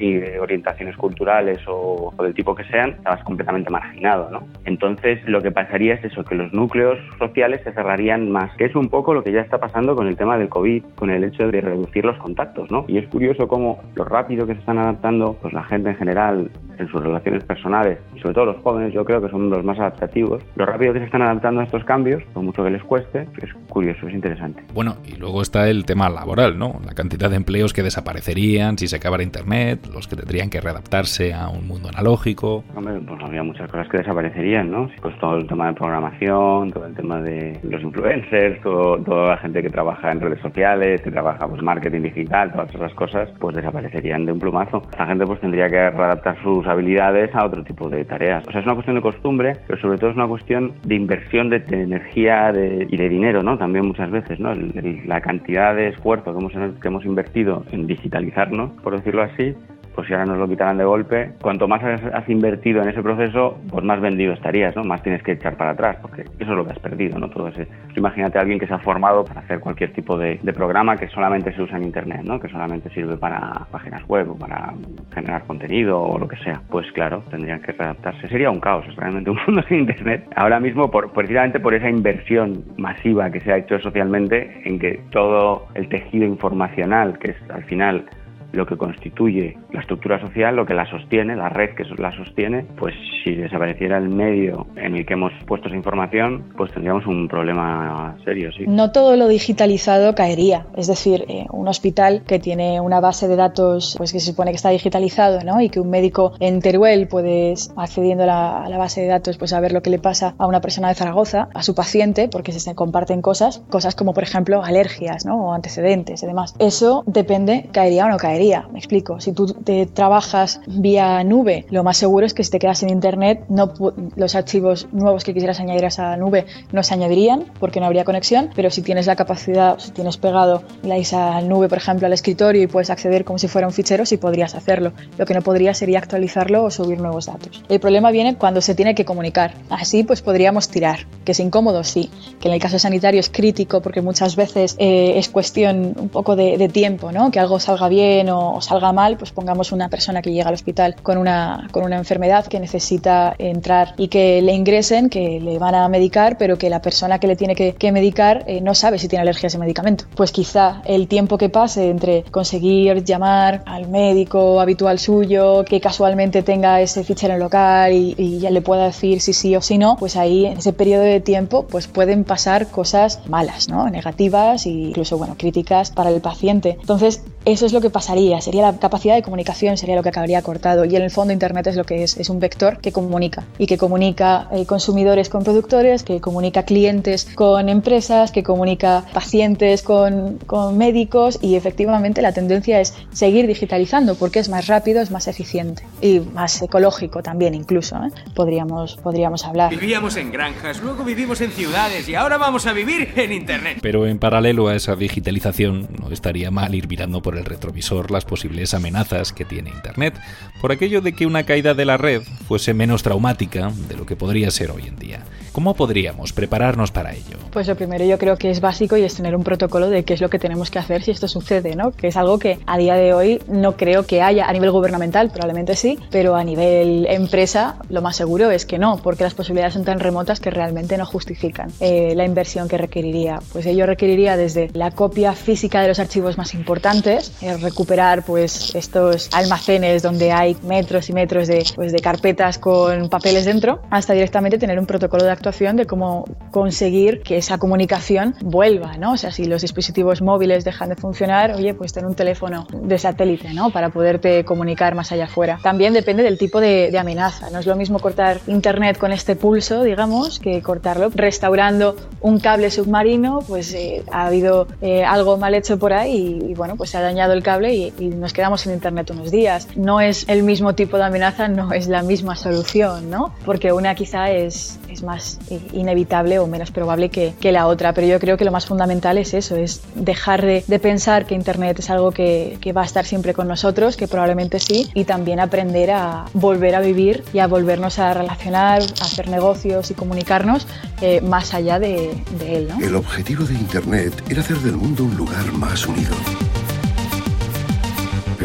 orientaciones 0.41 0.97
culturales 0.97 1.59
o, 1.67 2.13
o 2.17 2.23
del 2.23 2.35
tipo 2.35 2.55
que 2.55 2.65
sean, 2.65 2.91
estabas 2.91 3.23
completamente 3.25 3.71
marginado, 3.71 4.31
¿no? 4.31 4.47
Entonces, 4.65 5.21
lo 5.27 5.41
que 5.41 5.51
pasaría 5.51 5.95
es 5.95 6.05
eso, 6.05 6.25
que 6.25 6.35
los 6.35 6.53
núcleos 6.53 6.99
sociales 7.19 7.61
se 7.65 7.73
cerrarían 7.73 8.31
más, 8.31 8.55
que 8.57 8.67
es 8.67 8.75
un 8.75 8.89
poco 8.89 9.15
lo 9.15 9.23
que 9.23 9.33
ya 9.33 9.41
está 9.41 9.59
pasando 9.59 9.95
con 9.97 10.07
el 10.07 10.17
tema 10.17 10.39
del 10.39 10.49
COVID, 10.49 10.85
con 10.95 11.11
el 11.11 11.24
hecho 11.25 11.49
de 11.49 11.61
reducir 11.61 12.05
los 12.05 12.17
contactos, 12.19 12.71
¿no? 12.71 12.85
Y 12.89 12.99
es 12.99 13.09
curioso 13.09 13.49
cómo 13.49 13.81
lo 13.95 14.05
rápido 14.05 14.47
que 14.47 14.55
se 14.55 14.61
están 14.61 14.79
adaptando, 14.79 15.37
pues 15.41 15.53
la 15.53 15.65
gente 15.65 15.91
en 15.91 15.97
general 15.97 16.51
en 16.79 16.89
sus 16.89 17.03
relaciones 17.03 17.45
personales, 17.45 17.99
y 18.17 18.21
sobre 18.21 18.35
todo 18.35 18.47
los 18.47 18.63
jóvenes, 18.63 18.93
yo 18.93 19.05
creo 19.05 19.23
que 19.23 19.29
son 19.29 19.49
los 19.49 19.65
más 19.65 19.79
adaptativos, 19.79 20.43
lo 20.57 20.67
rápido 20.67 20.93
que 20.93 20.99
se 21.01 21.05
están 21.05 21.23
adaptando 21.23 21.61
a 21.61 21.65
estos 21.65 21.85
cambios, 21.85 22.23
por 22.33 22.43
mucho 22.43 22.65
que 22.65 22.71
les 22.71 22.83
cueste, 22.83 23.29
es 23.41 23.53
curioso, 23.69 24.09
es 24.09 24.15
interesante. 24.15 24.63
Bueno, 24.75 24.97
y 25.05 25.17
luego 25.17 25.43
está 25.43 25.69
el 25.69 25.85
tema 25.85 26.09
laboral, 26.09 26.59
¿no? 26.59 26.81
La 26.85 26.95
cantidad 26.95 27.31
de 27.31 27.37
empleos 27.37 27.73
que 27.73 27.83
desaparecerían 27.83 28.77
si 28.79 28.89
se 28.89 28.97
acabara 28.97 29.23
Internet, 29.23 29.89
los 29.93 30.09
que 30.09 30.17
tendrían 30.17 30.51
que 30.51 30.61
readaptarse 30.61 31.33
a 31.33 31.49
un 31.49 31.67
mundo 31.67 31.89
analógico. 31.89 32.65
Hombre, 32.75 33.01
pues 33.07 33.23
habría 33.23 33.43
muchas 33.43 33.71
cosas 33.71 33.89
que 33.89 33.99
desaparecerían, 33.99 34.71
¿no? 34.71 34.91
Pues 35.01 35.17
todo 35.19 35.37
el 35.37 35.47
tema 35.47 35.69
de 35.69 35.75
programación, 35.75 36.73
todo 36.73 36.87
el 36.87 36.95
tema 36.95 37.21
de 37.21 37.59
los 37.63 37.83
influencers, 37.83 38.61
todo, 38.63 38.99
toda 38.99 39.31
la 39.31 39.37
gente 39.39 39.63
que 39.63 39.71
trabaja 39.71 40.13
en 40.13 40.21
redes 40.21 40.41
sociales, 40.41 41.01
que 41.05 41.11
trabaja 41.11 41.47
pues 41.47 41.63
marketing 41.63 42.03
digital, 42.03 42.51
todas 42.53 42.75
esas 42.75 42.95
cosas, 42.95 43.29
pues 43.39 43.55
desaparecerían 43.55 44.25
de 44.27 44.33
un 44.33 44.39
plumazo. 44.41 44.83
La 44.99 45.07
gente 45.07 45.27
pues 45.27 45.41
tendría 45.41 45.69
que 45.69 45.91
readaptar 45.91 46.43
sus 46.43 46.67
habilidades 46.67 47.35
a 47.35 47.45
otro 47.45 47.63
tipo 47.63 47.89
de 47.89 48.05
tareas. 48.05 48.47
O 48.49 48.51
sea, 48.51 48.61
es 48.61 48.67
una 48.67 48.75
cuestión 48.75 48.97
de 48.97 49.03
costumbre, 49.03 49.53
pero 49.67 49.81
sobre 49.81 49.99
todo 49.99 50.11
es 50.11 50.17
una 50.17 50.27
cuestión 50.27 50.73
de 50.85 50.95
inversión 50.95 51.51
de, 51.51 51.61
de 51.61 51.83
energía 51.83 52.53
de, 52.53 52.87
y 52.91 52.97
de 52.97 53.09
dinero, 53.09 53.43
¿no? 53.43 53.59
También 53.59 53.87
muchas 53.87 54.11
veces, 54.11 54.41
¿no? 54.41 54.53
El, 54.53 54.73
el, 54.77 55.07
la 55.07 55.21
cantidad 55.21 55.75
de 55.75 55.89
esfuerzo 55.89 56.33
que 56.33 56.39
hemos, 56.39 56.81
que 56.81 56.89
hemos 56.89 57.05
invertido 57.05 57.65
en 57.71 57.87
digitalizarnos, 57.87 58.71
por 58.83 58.97
decirlo 58.97 59.23
así, 59.23 59.55
pues 59.95 60.09
si 60.09 60.13
ahora 60.13 60.27
nos 60.27 60.39
lo 60.39 60.49
quitaran 60.49 60.77
de 60.77 60.85
golpe, 60.85 61.33
cuanto 61.41 61.69
más 61.69 61.83
has, 61.83 62.29
invertido 62.29 62.83
en 62.83 62.89
ese 62.89 63.03
proceso, 63.03 63.59
pues 63.71 63.85
más 63.85 64.01
vendido 64.01 64.33
estarías, 64.33 64.75
¿no? 64.75 64.83
Más 64.83 65.03
tienes 65.03 65.23
que 65.23 65.33
echar 65.33 65.57
para 65.57 65.71
atrás, 65.71 65.97
porque 66.01 66.23
eso 66.23 66.51
es 66.51 66.57
lo 66.57 66.65
que 66.65 66.73
has 66.73 66.79
perdido, 66.79 67.19
¿no? 67.19 67.29
Ese. 67.49 67.67
Imagínate 67.97 68.39
a 68.39 68.41
alguien 68.41 68.59
que 68.59 68.67
se 68.67 68.75
ha 68.75 68.79
formado 68.79 69.25
para 69.25 69.41
hacer 69.41 69.61
cualquier 69.61 69.93
tipo 69.93 70.17
de, 70.17 70.39
de 70.43 70.53
programa 70.53 70.97
que 70.97 71.09
solamente 71.09 71.53
se 71.53 71.63
usa 71.63 71.77
en 71.77 71.85
Internet, 71.85 72.23
¿no? 72.25 72.41
Que 72.41 72.49
solamente 72.49 72.89
sirve 72.91 73.17
para 73.17 73.67
páginas 73.71 74.07
web 74.09 74.31
o 74.31 74.39
para 74.39 74.73
generar 75.13 75.45
contenido 75.45 76.01
o 76.01 76.19
lo 76.19 76.27
que 76.27 76.37
sea. 76.37 76.61
Pues 76.71 76.91
claro, 76.93 77.23
tendrían 77.31 77.61
que 77.61 77.73
readaptarse. 77.73 78.29
Sería 78.29 78.51
un 78.51 78.61
caos, 78.61 78.85
realmente 78.97 79.31
un 79.31 79.39
mundo 79.47 79.63
sin 79.69 79.81
Internet. 79.81 80.27
Ahora 80.37 80.61
mismo, 80.61 80.91
por, 80.91 81.13
precisamente 81.13 81.61
por 81.61 81.75
esa 81.75 81.89
inversión 81.89 82.65
masiva 82.77 83.31
que 83.31 83.41
se 83.41 83.53
ha 83.53 83.59
hecho 83.59 83.79
socialmente 83.81 84.63
en 84.65 84.79
que 84.79 85.01
todo 85.11 85.67
el 85.75 85.89
tejido 85.89 86.25
informacional, 86.25 87.19
que 87.19 87.33
es 87.33 87.51
al 87.51 87.65
final 87.65 88.07
lo 88.55 88.67
que 88.67 88.77
constituye 88.77 89.57
la 89.73 89.81
estructura 89.81 90.21
social, 90.21 90.57
lo 90.57 90.67
que 90.67 90.75
la 90.75 90.89
sostiene, 90.89 91.37
la 91.37 91.49
red 91.49 91.75
que 91.75 91.85
la 91.99 92.15
sostiene, 92.17 92.67
pues 92.79 92.95
si 93.23 93.35
desapareciera 93.35 93.99
el 93.99 94.09
medio 94.09 94.67
en 94.77 94.97
el 94.97 95.07
que 95.07 95.15
hemos 95.15 95.33
puesto 95.47 95.69
esa 95.69 95.77
información, 95.77 96.53
pues 96.57 96.73
tendríamos 96.73 97.07
un 97.07 97.29
problema 97.29 98.17
serio, 98.25 98.51
sí. 98.53 98.65
No 98.67 98.93
todo 98.93 99.17
lo 99.17 99.29
digitalizado 99.29 100.15
caería, 100.15 100.67
es 100.77 100.87
decir, 100.87 101.25
eh, 101.29 101.47
un 101.51 101.69
hospital 101.69 102.23
que 102.27 102.39
tiene 102.39 102.81
una 102.81 103.01
base 103.01 103.29
de 103.29 103.37
datos 103.37 103.95
pues 103.97 104.13
que 104.13 104.21
se 104.21 104.27
supone 104.27 104.51
que 104.51 104.57
está 104.57 104.71
digitalizado, 104.71 105.41
¿no? 105.45 105.61
Y 105.61 105.69
que 105.71 105.81
un 105.81 105.91
médico 105.91 106.33
en 106.41 106.61
Teruel 106.61 107.09
puede 107.09 107.55
accediendo 107.77 108.25
a 108.25 108.27
la, 108.27 108.65
a 108.65 108.69
la 108.69 108.79
base 108.79 109.01
de 109.01 109.09
datos 109.09 109.37
pues 109.39 109.53
a 109.53 109.61
ver 109.61 109.73
lo 109.73 109.83
que 109.83 109.91
le 109.91 109.99
pasa 109.99 110.35
a 110.39 110.47
una 110.47 110.61
persona 110.61 110.89
de 110.89 110.95
Zaragoza, 110.95 111.49
a 111.55 111.63
su 111.63 111.75
paciente, 111.75 112.29
porque 112.31 112.53
se 112.53 112.75
comparten 112.75 113.23
cosas, 113.23 113.63
cosas 113.71 113.95
como 113.95 114.15
por 114.15 114.23
ejemplo 114.23 114.63
alergias, 114.63 115.25
¿no? 115.27 115.47
O 115.47 115.53
antecedentes 115.53 116.23
y 116.23 116.27
demás. 116.27 116.55
Eso 116.59 117.05
depende, 117.07 117.69
caería 117.73 118.07
o 118.07 118.09
no 118.09 118.17
caería 118.17 118.44
me 118.73 118.79
explico. 118.79 119.21
Si 119.21 119.33
tú 119.33 119.47
te 119.47 119.87
trabajas 119.87 120.61
vía 120.67 121.23
nube, 121.25 121.67
lo 121.71 121.83
más 121.83 121.97
seguro 121.97 122.27
es 122.27 122.35
que 122.35 122.45
si 122.45 122.51
te 122.51 122.59
quedas 122.59 122.83
en 122.83 122.91
internet, 122.91 123.45
no, 123.49 123.73
los 124.17 124.35
archivos 124.35 124.89
nuevos 124.93 125.25
que 125.25 125.33
quisieras 125.33 125.61
añadir 125.61 125.85
a 125.85 125.89
esa 125.89 126.17
nube 126.17 126.47
no 126.73 126.83
se 126.83 126.95
añadirían 126.95 127.45
porque 127.59 127.81
no 127.81 127.87
habría 127.87 128.05
conexión, 128.05 128.51
pero 128.55 128.71
si 128.71 128.83
tienes 128.83 129.07
la 129.07 129.17
capacidad, 129.17 129.79
si 129.79 129.91
tienes 129.93 130.17
pegado 130.17 130.63
la 130.83 130.97
esa 130.97 131.41
nube, 131.41 131.69
por 131.69 131.79
ejemplo, 131.79 132.07
al 132.07 132.13
escritorio 132.13 132.63
y 132.63 132.67
puedes 132.67 132.91
acceder 132.91 133.25
como 133.25 133.39
si 133.39 133.49
fuera 133.49 133.67
un 133.67 133.73
fichero, 133.73 134.07
sí 134.07 134.17
podrías 134.17 134.55
hacerlo. 134.55 134.93
Lo 135.19 135.27
que 135.27 135.35
no 135.35 135.43
podría 135.43 135.75
sería 135.75 135.99
actualizarlo 135.99 136.65
o 136.65 136.71
subir 136.71 137.01
nuevos 137.01 137.27
datos. 137.27 137.63
El 137.69 137.81
problema 137.81 138.11
viene 138.11 138.37
cuando 138.37 138.61
se 138.61 138.75
tiene 138.75 138.95
que 138.95 139.05
comunicar. 139.05 139.55
Así 139.71 140.05
pues 140.05 140.23
podríamos 140.23 140.69
tirar. 140.69 141.07
Que 141.25 141.33
es 141.33 141.41
incómodo, 141.41 141.85
sí. 141.85 142.11
Que 142.41 142.49
en 142.49 142.55
el 142.55 142.61
caso 142.61 142.79
sanitario 142.79 143.21
es 143.21 143.31
crítico 143.31 143.81
porque 143.81 144.03
muchas 144.03 144.37
veces 144.37 144.77
eh, 144.79 145.15
es 145.17 145.29
cuestión 145.29 145.95
un 145.99 146.09
poco 146.09 146.37
de, 146.37 146.65
tiempo, 146.65 147.13
¿no? 147.13 147.31
Que 147.31 147.41
algo 147.41 147.61
salga 147.61 147.89
bien 147.89 148.29
salga 148.61 148.93
mal, 148.93 149.17
pues 149.17 149.31
pongamos 149.31 149.73
una 149.73 149.89
persona 149.89 150.23
que 150.23 150.33
llega 150.33 150.49
al 150.49 150.55
hospital 150.55 150.97
con 151.03 151.19
una, 151.19 151.69
con 151.73 151.85
una 151.85 151.97
enfermedad 151.97 152.47
que 152.47 152.61
necesita 152.61 153.35
entrar 153.39 153.95
y 153.97 154.09
que 154.09 154.43
le 154.43 154.53
ingresen, 154.53 155.09
que 155.09 155.41
le 155.41 155.59
van 155.59 155.75
a 155.75 155.89
medicar, 155.89 156.37
pero 156.39 156.59
que 156.59 156.71
la 156.71 156.81
persona 156.81 157.19
que 157.19 157.27
le 157.27 157.37
tiene 157.37 157.55
que, 157.55 157.93
medicar 157.93 158.45
eh, 158.47 158.61
no 158.61 158.75
sabe 158.75 158.99
si 158.99 159.09
tiene 159.09 159.23
alergia 159.23 159.47
a 159.47 159.49
ese 159.49 159.59
medicamento. 159.59 160.07
Pues 160.17 160.33
quizá 160.33 160.83
el 160.85 161.07
tiempo 161.07 161.39
que 161.39 161.49
pase 161.49 161.91
entre 161.91 162.25
conseguir 162.25 163.05
llamar 163.05 163.63
al 163.67 163.89
médico 163.89 164.61
habitual 164.61 164.99
suyo, 164.99 165.65
que 165.65 165.81
casualmente 165.81 166.43
tenga 166.43 166.81
ese 166.81 167.05
fichero 167.05 167.35
en 167.35 167.41
local 167.41 167.93
y, 167.93 168.15
y 168.19 168.39
ya 168.41 168.51
le 168.51 168.63
pueda 168.63 168.87
decir 168.87 169.21
si 169.21 169.33
sí 169.33 169.55
o 169.55 169.61
si 169.61 169.79
no, 169.79 169.97
pues 169.97 170.17
ahí 170.17 170.47
en 170.47 170.59
ese 170.59 170.73
periodo 170.73 171.03
de 171.03 171.21
tiempo 171.21 171.67
pues 171.67 171.87
pueden 171.87 172.25
pasar 172.25 172.69
cosas 172.69 173.21
malas, 173.29 173.69
¿no? 173.69 173.89
negativas 173.91 174.67
e 174.67 174.71
incluso 174.71 175.19
bueno, 175.19 175.37
críticas 175.37 175.91
para 175.91 176.11
el 176.11 176.21
paciente. 176.21 176.77
Entonces, 176.81 177.23
eso 177.45 177.67
es 177.67 177.73
lo 177.73 177.81
que 177.81 177.91
pasaría, 177.91 178.41
sería 178.41 178.63
la 178.63 178.79
capacidad 178.79 179.15
de 179.15 179.23
comunicación, 179.23 179.77
sería 179.77 179.97
lo 179.97 180.03
que 180.03 180.09
acabaría 180.09 180.41
cortado. 180.43 180.85
Y 180.85 180.97
en 180.97 181.03
el 181.03 181.11
fondo 181.11 181.33
Internet 181.33 181.67
es 181.67 181.77
lo 181.77 181.85
que 181.85 182.03
es, 182.03 182.17
es 182.17 182.31
un 182.31 182.41
vector 182.41 182.79
que 182.79 182.93
comunica 182.93 183.45
y 183.59 183.67
que 183.67 183.77
comunica 183.77 184.49
eh, 184.53 184.67
consumidores 184.67 185.29
con 185.29 185.45
productores, 185.45 186.03
que 186.03 186.21
comunica 186.21 186.63
clientes 186.63 187.27
con 187.35 187.69
empresas, 187.69 188.33
que 188.33 188.43
comunica 188.43 189.05
pacientes 189.13 189.83
con, 189.83 190.39
con 190.47 190.79
médicos 190.79 191.39
y 191.43 191.57
efectivamente 191.57 192.23
la 192.23 192.33
tendencia 192.33 192.81
es 192.81 192.95
seguir 193.13 193.47
digitalizando 193.47 194.15
porque 194.15 194.39
es 194.39 194.49
más 194.49 194.67
rápido, 194.67 195.01
es 195.01 195.11
más 195.11 195.29
eficiente 195.29 195.85
y 196.01 196.21
más 196.21 196.63
ecológico 196.63 197.23
también 197.23 197.55
incluso, 197.55 197.97
¿eh? 197.97 198.11
podríamos, 198.35 198.97
podríamos 198.97 199.45
hablar. 199.45 199.71
Vivíamos 199.71 200.17
en 200.17 200.33
granjas, 200.33 200.81
luego 200.83 201.05
vivimos 201.05 201.41
en 201.41 201.51
ciudades 201.51 202.09
y 202.09 202.15
ahora 202.15 202.39
vamos 202.39 202.67
a 202.67 202.73
vivir 202.73 203.13
en 203.17 203.33
Internet. 203.33 203.79
Pero 203.83 204.07
en 204.07 204.19
paralelo 204.19 204.69
a 204.69 204.75
esa 204.75 204.97
digitalización 204.97 205.89
no 206.01 206.11
estaría 206.11 206.51
mal 206.51 206.75
ir 206.75 206.89
mirando 206.89 207.21
por 207.21 207.34
el 207.39 207.45
retrovisor 207.45 208.11
las 208.11 208.25
posibles 208.25 208.75
amenazas 208.75 209.33
que 209.33 209.45
tiene 209.45 209.71
Internet, 209.71 210.15
por 210.61 210.73
aquello 210.73 211.01
de 211.01 211.13
que 211.13 211.27
una 211.27 211.45
caída 211.45 211.75
de 211.75 211.85
la 211.85 211.97
red 211.97 212.23
fuese 212.49 212.75
menos 212.75 213.03
traumática 213.03 213.71
de 213.89 213.97
lo 213.97 214.07
que 214.07 214.17
podría 214.17 214.51
ser 214.51 214.71
hoy 214.71 214.87
en 214.87 214.97
día. 214.97 215.25
¿Cómo 215.55 215.75
podríamos 215.75 216.33
prepararnos 216.33 216.91
para 216.91 217.13
ello? 217.13 217.39
Pues 217.53 217.69
lo 217.69 217.77
primero 217.77 218.05
yo 218.05 218.19
creo 218.19 218.37
que 218.37 218.51
es 218.51 218.61
básico 218.61 218.97
y 218.97 219.05
es 219.05 219.15
tener 219.15 219.37
un 219.37 219.45
protocolo 219.45 219.89
de 219.89 220.03
qué 220.03 220.15
es 220.15 220.21
lo 220.21 220.29
que 220.29 220.41
tenemos 220.41 220.69
que 220.69 220.81
hacer 220.81 221.05
si 221.05 221.13
esto 221.13 221.29
sucede, 221.29 221.77
¿no? 221.77 221.93
Que 221.93 222.09
es 222.09 222.17
algo 222.17 222.41
que 222.41 222.59
a 222.67 222.77
día 222.77 222.95
de 222.95 223.15
hoy 223.15 223.41
no 223.47 223.77
creo 223.77 224.05
que 224.05 224.21
haya 224.21 224.47
a 224.47 224.53
nivel 224.53 224.73
gubernamental, 224.73 225.31
probablemente 225.31 225.77
sí, 225.77 225.97
pero 226.11 226.35
a 226.35 226.43
nivel 226.43 227.07
empresa 227.09 227.77
lo 227.89 228.03
más 228.03 228.17
seguro 228.17 228.51
es 228.51 228.67
que 228.67 228.79
no, 228.79 228.97
porque 228.97 229.23
las 229.23 229.35
posibilidades 229.35 229.75
son 229.75 229.85
tan 229.85 230.01
remotas 230.01 230.41
que 230.41 230.51
realmente 230.51 230.99
no 230.99 231.07
justifican 231.07 231.71
eh, 231.79 232.15
la 232.17 232.25
inversión 232.25 232.69
que 232.69 232.77
requeriría. 232.77 233.39
Pues 233.53 233.65
ello 233.67 233.87
requeriría 233.87 234.37
desde 234.37 234.71
la 234.73 234.91
copia 234.91 235.35
física 235.35 235.83
de 235.83 235.87
los 235.87 236.01
archivos 236.01 236.37
más 236.37 236.53
importantes, 236.55 237.24
eh, 237.41 237.57
recuperar 237.57 238.25
pues 238.25 238.75
estos 238.75 239.29
almacenes 239.33 240.03
donde 240.03 240.33
hay 240.33 240.57
metros 240.63 241.09
y 241.09 241.13
metros 241.13 241.49
de, 241.49 241.65
pues, 241.75 241.93
de 241.93 241.99
carpetas 241.99 242.59
con 242.59 243.09
papeles 243.09 243.45
dentro, 243.45 243.81
hasta 243.91 244.13
directamente 244.13 244.59
tener 244.59 244.79
un 244.79 244.87
protocolo 244.87 245.25
de 245.25 245.31
actuación 245.31 245.77
de 245.77 245.87
cómo 245.87 246.25
conseguir 246.51 247.23
que 247.23 247.37
esa 247.37 247.59
comunicación 247.59 248.35
vuelva, 248.43 248.97
¿no? 248.97 249.13
O 249.13 249.17
sea, 249.17 249.31
si 249.31 249.45
los 249.45 249.63
dispositivos 249.63 250.23
móviles 250.23 250.65
dejan 250.65 250.89
de 250.89 250.97
funcionar, 250.97 251.55
oye, 251.55 251.75
pues 251.75 251.93
tener 251.93 252.09
un 252.09 252.15
teléfono 252.15 252.67
de 252.73 252.99
satélite, 252.99 253.55
¿no? 253.55 253.71
Para 253.71 253.91
poderte 253.91 254.45
comunicar 254.45 254.95
más 254.95 255.13
allá 255.13 255.25
afuera. 255.25 255.59
También 255.63 255.93
depende 255.93 256.23
del 256.23 256.39
tipo 256.39 256.61
de, 256.61 256.91
de 256.91 256.99
amenaza. 256.99 257.51
No 257.51 257.59
es 257.59 257.67
lo 257.67 257.77
mismo 257.77 257.99
cortar 257.99 258.41
internet 258.47 258.99
con 258.99 259.13
este 259.13 259.37
pulso, 259.37 259.83
digamos, 259.83 260.39
que 260.39 260.63
cortarlo 260.63 261.11
restaurando 261.15 261.97
un 262.21 262.41
cable 262.41 262.71
submarino, 262.71 263.41
pues 263.47 263.73
eh, 263.75 264.03
ha 264.11 264.27
habido 264.27 264.67
eh, 264.81 265.05
algo 265.05 265.37
mal 265.37 265.55
hecho 265.55 265.79
por 265.79 265.93
ahí 265.93 266.41
y, 266.49 266.55
bueno, 266.55 266.77
pues 266.77 266.91
se 266.91 266.99
ha 266.99 267.01
dañado 267.01 267.14
el 267.19 267.43
cable 267.43 267.75
y, 267.75 267.93
y, 267.99 268.09
nos 268.09 268.33
quedamos 268.33 268.63
sin 268.63 268.73
internet 268.73 269.11
unos 269.11 269.31
días. 269.31 269.69
No 269.77 270.01
es 270.01 270.25
el 270.29 270.43
mismo 270.43 270.75
tipo 270.75 270.97
de 270.97 271.05
amenaza, 271.05 271.49
no 271.49 271.73
es 271.73 271.89
la 271.89 272.03
misma 272.03 272.37
solución, 272.37 273.11
¿no? 273.11 273.35
Porque 273.45 273.73
una 273.73 273.95
quizá 273.95 274.31
es, 274.31 274.79
es 274.89 275.03
más 275.03 275.39
inevitable 275.73 276.39
o 276.39 276.47
menos 276.47 276.71
probable 276.71 277.09
que, 277.09 277.35
que, 277.41 277.53
la 277.53 277.67
otra. 277.67 277.93
Pero 277.93 278.07
yo 278.07 278.19
creo 278.19 278.37
que 278.37 278.45
lo 278.45 278.53
más 278.53 278.67
fundamental 278.67 279.19
es 279.19 279.35
eso, 279.35 279.57
es 279.57 279.83
dejar 279.95 280.45
de, 280.45 280.65
de 280.67 280.79
pensar 280.79 281.27
que 281.27 281.35
Internet 281.35 281.79
es 281.79 281.91
algo 281.91 282.11
que, 282.11 282.59
que, 282.61 282.73
va 282.73 282.83
a 282.83 282.85
estar 282.85 283.05
siempre 283.05 283.35
con 283.35 283.49
nosotros, 283.49 283.97
que 283.97 284.09
probablemente 284.09 284.59
sí, 284.59 284.91
y 284.95 285.05
también 285.05 285.41
aprender 285.41 285.91
a 285.91 286.25
volver 286.33 286.75
a 286.75 286.81
vivir 286.81 287.25
y 287.33 287.39
a 287.39 287.47
volvernos 287.47 287.99
a 287.99 288.15
relacionar, 288.15 288.83
a 288.83 289.05
hacer 289.05 289.29
negocios 289.29 289.91
y 289.91 289.95
comunicarnos 289.95 290.67
eh, 291.01 291.21
más 291.21 291.55
allá 291.55 291.79
de, 291.79 292.15
de 292.39 292.57
él. 292.57 292.69
¿no? 292.69 292.85
El 292.85 292.95
objetivo 292.97 293.45
de 293.45 293.55
Internet 293.55 294.13
era 294.29 294.41
hacer 294.41 294.59
del 294.59 294.77
mundo 294.77 295.05
un 295.05 295.17
lugar 295.17 295.53
más 295.53 295.87
unido. 295.87 296.15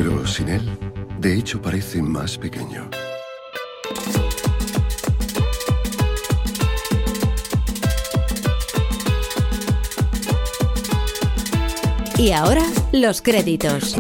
Pero 0.02 0.26
sin 0.26 0.48
él, 0.48 0.62
de 1.20 1.34
hecho 1.34 1.62
parece 1.62 2.02
más 2.02 2.38
pequeño. 2.38 2.90
Y 12.18 12.32
ahora, 12.32 12.64
los 12.94 13.22
créditos. 13.22 13.98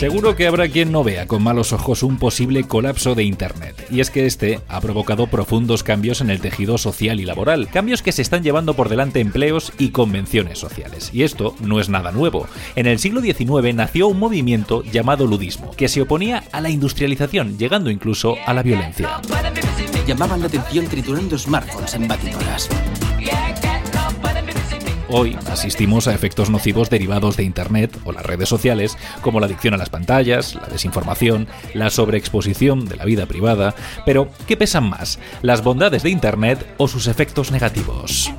Seguro 0.00 0.34
que 0.34 0.46
habrá 0.46 0.66
quien 0.66 0.92
no 0.92 1.04
vea 1.04 1.26
con 1.26 1.42
malos 1.42 1.74
ojos 1.74 2.02
un 2.02 2.16
posible 2.16 2.64
colapso 2.64 3.14
de 3.14 3.22
Internet. 3.22 3.86
Y 3.90 4.00
es 4.00 4.08
que 4.08 4.24
este 4.24 4.58
ha 4.66 4.80
provocado 4.80 5.26
profundos 5.26 5.82
cambios 5.82 6.22
en 6.22 6.30
el 6.30 6.40
tejido 6.40 6.78
social 6.78 7.20
y 7.20 7.26
laboral, 7.26 7.68
cambios 7.68 8.00
que 8.00 8.10
se 8.10 8.22
están 8.22 8.42
llevando 8.42 8.72
por 8.72 8.88
delante 8.88 9.20
empleos 9.20 9.74
y 9.76 9.90
convenciones 9.90 10.58
sociales. 10.58 11.10
Y 11.12 11.22
esto 11.22 11.54
no 11.60 11.80
es 11.80 11.90
nada 11.90 12.12
nuevo. 12.12 12.46
En 12.76 12.86
el 12.86 12.98
siglo 12.98 13.20
XIX 13.20 13.74
nació 13.74 14.08
un 14.08 14.18
movimiento 14.18 14.82
llamado 14.84 15.26
ludismo, 15.26 15.72
que 15.72 15.88
se 15.88 16.00
oponía 16.00 16.44
a 16.50 16.62
la 16.62 16.70
industrialización, 16.70 17.58
llegando 17.58 17.90
incluso 17.90 18.36
a 18.46 18.54
la 18.54 18.62
violencia. 18.62 19.20
Llamaban 20.06 20.40
la 20.40 20.46
atención 20.46 20.86
triturando 20.86 21.36
smartphones 21.36 21.92
en 21.92 22.08
batidoras. 22.08 22.70
Hoy 25.12 25.36
asistimos 25.50 26.06
a 26.06 26.14
efectos 26.14 26.50
nocivos 26.50 26.88
derivados 26.88 27.36
de 27.36 27.42
Internet 27.42 27.98
o 28.04 28.12
las 28.12 28.24
redes 28.24 28.48
sociales, 28.48 28.96
como 29.22 29.40
la 29.40 29.46
adicción 29.46 29.74
a 29.74 29.76
las 29.76 29.90
pantallas, 29.90 30.54
la 30.54 30.68
desinformación, 30.68 31.48
la 31.74 31.90
sobreexposición 31.90 32.88
de 32.88 32.94
la 32.94 33.04
vida 33.04 33.26
privada. 33.26 33.74
Pero, 34.06 34.28
¿qué 34.46 34.56
pesan 34.56 34.88
más? 34.88 35.18
¿Las 35.42 35.64
bondades 35.64 36.04
de 36.04 36.10
Internet 36.10 36.64
o 36.78 36.86
sus 36.86 37.08
efectos 37.08 37.50
negativos? 37.50 38.30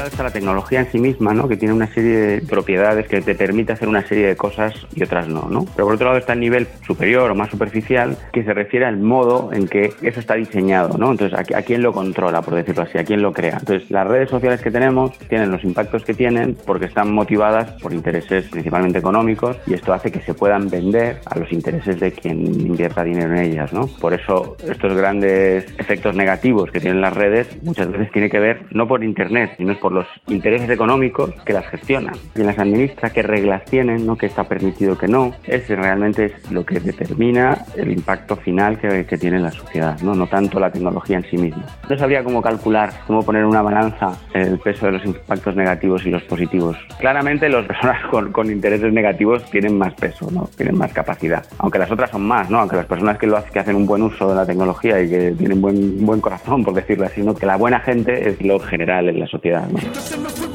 Lado 0.00 0.10
está 0.10 0.22
la 0.22 0.30
tecnología 0.30 0.80
en 0.80 0.90
sí 0.90 0.98
misma, 0.98 1.34
¿no? 1.34 1.46
que 1.46 1.56
tiene 1.56 1.74
una 1.74 1.86
serie 1.88 2.16
de 2.16 2.40
propiedades 2.42 3.06
que 3.06 3.20
te 3.20 3.34
permite 3.34 3.72
hacer 3.72 3.86
una 3.86 4.02
serie 4.02 4.28
de 4.28 4.36
cosas 4.36 4.74
y 4.94 5.02
otras 5.02 5.28
no. 5.28 5.48
¿no? 5.50 5.66
Pero 5.76 5.86
por 5.86 5.94
otro 5.94 6.06
lado 6.06 6.18
está 6.18 6.32
el 6.32 6.40
nivel 6.40 6.66
superior 6.86 7.30
o 7.30 7.34
más 7.34 7.50
superficial 7.50 8.16
que 8.32 8.42
se 8.42 8.54
refiere 8.54 8.86
al 8.86 8.98
modo 8.98 9.50
en 9.52 9.68
que 9.68 9.92
eso 10.02 10.20
está 10.20 10.34
diseñado. 10.34 10.96
¿no? 10.96 11.10
Entonces, 11.10 11.38
¿a, 11.38 11.58
a 11.58 11.62
quién 11.62 11.82
lo 11.82 11.92
controla, 11.92 12.40
por 12.40 12.54
decirlo 12.54 12.82
así? 12.84 12.98
¿A 12.98 13.04
quién 13.04 13.20
lo 13.20 13.32
crea? 13.32 13.58
Entonces, 13.60 13.90
las 13.90 14.06
redes 14.06 14.30
sociales 14.30 14.62
que 14.62 14.70
tenemos 14.70 15.18
tienen 15.28 15.50
los 15.50 15.62
impactos 15.64 16.02
que 16.04 16.14
tienen 16.14 16.56
porque 16.64 16.86
están 16.86 17.12
motivadas 17.12 17.70
por 17.82 17.92
intereses 17.92 18.48
principalmente 18.48 18.98
económicos 18.98 19.58
y 19.66 19.74
esto 19.74 19.92
hace 19.92 20.10
que 20.10 20.20
se 20.20 20.32
puedan 20.32 20.70
vender 20.70 21.20
a 21.26 21.38
los 21.38 21.52
intereses 21.52 22.00
de 22.00 22.12
quien 22.12 22.46
invierta 22.46 23.04
dinero 23.04 23.34
en 23.34 23.42
ellas. 23.42 23.72
¿no? 23.72 23.86
Por 24.00 24.14
eso, 24.14 24.56
estos 24.66 24.94
grandes 24.94 25.66
efectos 25.78 26.14
negativos 26.14 26.70
que 26.70 26.80
tienen 26.80 27.02
las 27.02 27.14
redes 27.14 27.62
muchas 27.62 27.90
veces 27.90 28.10
tiene 28.12 28.30
que 28.30 28.38
ver 28.38 28.62
no 28.70 28.88
por 28.88 29.04
Internet, 29.04 29.52
sino 29.56 29.72
es 29.72 29.78
por 29.78 29.89
los 29.90 30.06
intereses 30.28 30.70
económicos 30.70 31.30
que 31.44 31.52
las 31.52 31.66
gestionan, 31.66 32.14
quién 32.34 32.46
las 32.46 32.58
administra, 32.58 33.10
qué 33.10 33.22
reglas 33.22 33.64
tienen, 33.64 34.06
¿no? 34.06 34.16
qué 34.16 34.26
está 34.26 34.44
permitido, 34.44 34.96
que 34.96 35.08
no. 35.08 35.32
Ese 35.44 35.76
realmente 35.76 36.26
es 36.26 36.50
lo 36.50 36.64
que 36.64 36.80
determina 36.80 37.64
el 37.76 37.90
impacto 37.90 38.36
final 38.36 38.78
que, 38.78 39.06
que 39.06 39.18
tiene 39.18 39.38
la 39.38 39.50
sociedad, 39.50 40.00
¿no? 40.02 40.14
no 40.14 40.26
tanto 40.26 40.60
la 40.60 40.70
tecnología 40.70 41.18
en 41.18 41.24
sí 41.24 41.36
misma. 41.36 41.64
No 41.88 41.98
sabría 41.98 42.24
cómo 42.24 42.42
calcular, 42.42 42.90
cómo 43.06 43.22
poner 43.22 43.44
una 43.44 43.62
balanza 43.62 44.18
el 44.34 44.58
peso 44.58 44.86
de 44.86 44.92
los 44.92 45.04
impactos 45.04 45.56
negativos 45.56 46.06
y 46.06 46.10
los 46.10 46.22
positivos. 46.24 46.76
Claramente 46.98 47.48
las 47.48 47.66
personas 47.66 48.06
con, 48.10 48.32
con 48.32 48.50
intereses 48.50 48.92
negativos 48.92 49.44
tienen 49.50 49.76
más 49.76 49.94
peso, 49.94 50.30
¿no? 50.30 50.48
tienen 50.56 50.76
más 50.76 50.92
capacidad, 50.92 51.44
aunque 51.58 51.78
las 51.78 51.90
otras 51.90 52.10
son 52.10 52.22
más, 52.22 52.50
¿no? 52.50 52.60
aunque 52.60 52.76
las 52.76 52.86
personas 52.86 53.18
que, 53.18 53.26
lo 53.26 53.36
hacen, 53.36 53.52
que 53.52 53.58
hacen 53.58 53.76
un 53.76 53.86
buen 53.86 54.02
uso 54.02 54.28
de 54.28 54.34
la 54.34 54.46
tecnología 54.46 55.00
y 55.00 55.08
que 55.08 55.32
tienen 55.32 55.60
buen, 55.60 56.04
buen 56.04 56.20
corazón, 56.20 56.64
por 56.64 56.74
decirlo 56.74 57.06
así, 57.06 57.22
¿no? 57.22 57.34
que 57.34 57.46
la 57.46 57.56
buena 57.56 57.80
gente 57.80 58.28
es 58.28 58.40
lo 58.42 58.58
general 58.58 59.08
en 59.08 59.20
la 59.20 59.26
sociedad. 59.26 59.66
¿no? 59.68 59.78
Entonces 59.82 60.18
no 60.18 60.28
fui 60.28 60.49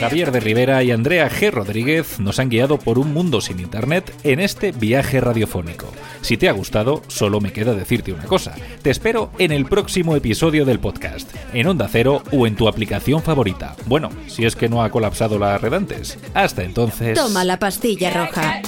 Javier 0.00 0.30
de 0.30 0.38
Rivera 0.38 0.82
y 0.84 0.92
Andrea 0.92 1.28
G. 1.28 1.50
Rodríguez 1.50 2.20
nos 2.20 2.38
han 2.38 2.48
guiado 2.48 2.78
por 2.78 3.00
un 3.00 3.12
mundo 3.12 3.40
sin 3.40 3.58
internet 3.58 4.14
en 4.22 4.38
este 4.38 4.70
viaje 4.70 5.20
radiofónico. 5.20 5.92
Si 6.20 6.36
te 6.36 6.48
ha 6.48 6.52
gustado, 6.52 7.02
solo 7.08 7.40
me 7.40 7.52
queda 7.52 7.74
decirte 7.74 8.12
una 8.12 8.24
cosa. 8.24 8.54
Te 8.82 8.90
espero 8.90 9.32
en 9.38 9.50
el 9.50 9.66
próximo 9.66 10.14
episodio 10.14 10.64
del 10.64 10.78
podcast, 10.78 11.28
en 11.52 11.66
Onda 11.66 11.88
Cero 11.90 12.22
o 12.30 12.46
en 12.46 12.54
tu 12.54 12.68
aplicación 12.68 13.22
favorita. 13.22 13.74
Bueno, 13.86 14.10
si 14.28 14.44
es 14.44 14.54
que 14.54 14.68
no 14.68 14.82
ha 14.82 14.90
colapsado 14.90 15.38
la 15.38 15.58
red 15.58 15.72
antes. 15.72 16.16
Hasta 16.32 16.62
entonces. 16.62 17.18
Toma 17.18 17.44
la 17.44 17.58
pastilla 17.58 18.10
roja. 18.10 18.62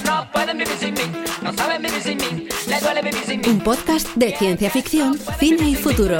Un 3.47 3.59
podcast 3.59 4.07
de 4.15 4.35
ciencia 4.35 4.69
ficción, 4.69 5.17
cine 5.39 5.69
y 5.69 5.75
futuro. 5.75 6.17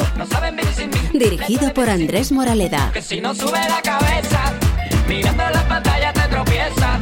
Dirigido 1.14 1.74
por 1.74 1.90
Andrés 1.90 2.32
Moraleda. 2.32 2.92
Que 2.94 3.02
si 3.02 3.20
no 3.20 3.36
sube 3.36 3.60
la 3.70 3.82
cabeza, 3.82 4.54
mirando 5.12 5.44
la 5.50 5.68
pantalla 5.68 6.14
te 6.14 6.28
tropiezas. 6.30 7.00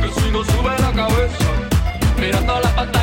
Que 0.00 0.20
si 0.20 0.30
no 0.30 0.44
sube 0.44 0.78
la 0.78 0.92
cabeza, 0.92 1.46
mirando 2.18 2.60
la 2.60 2.70
pantalla 2.74 2.97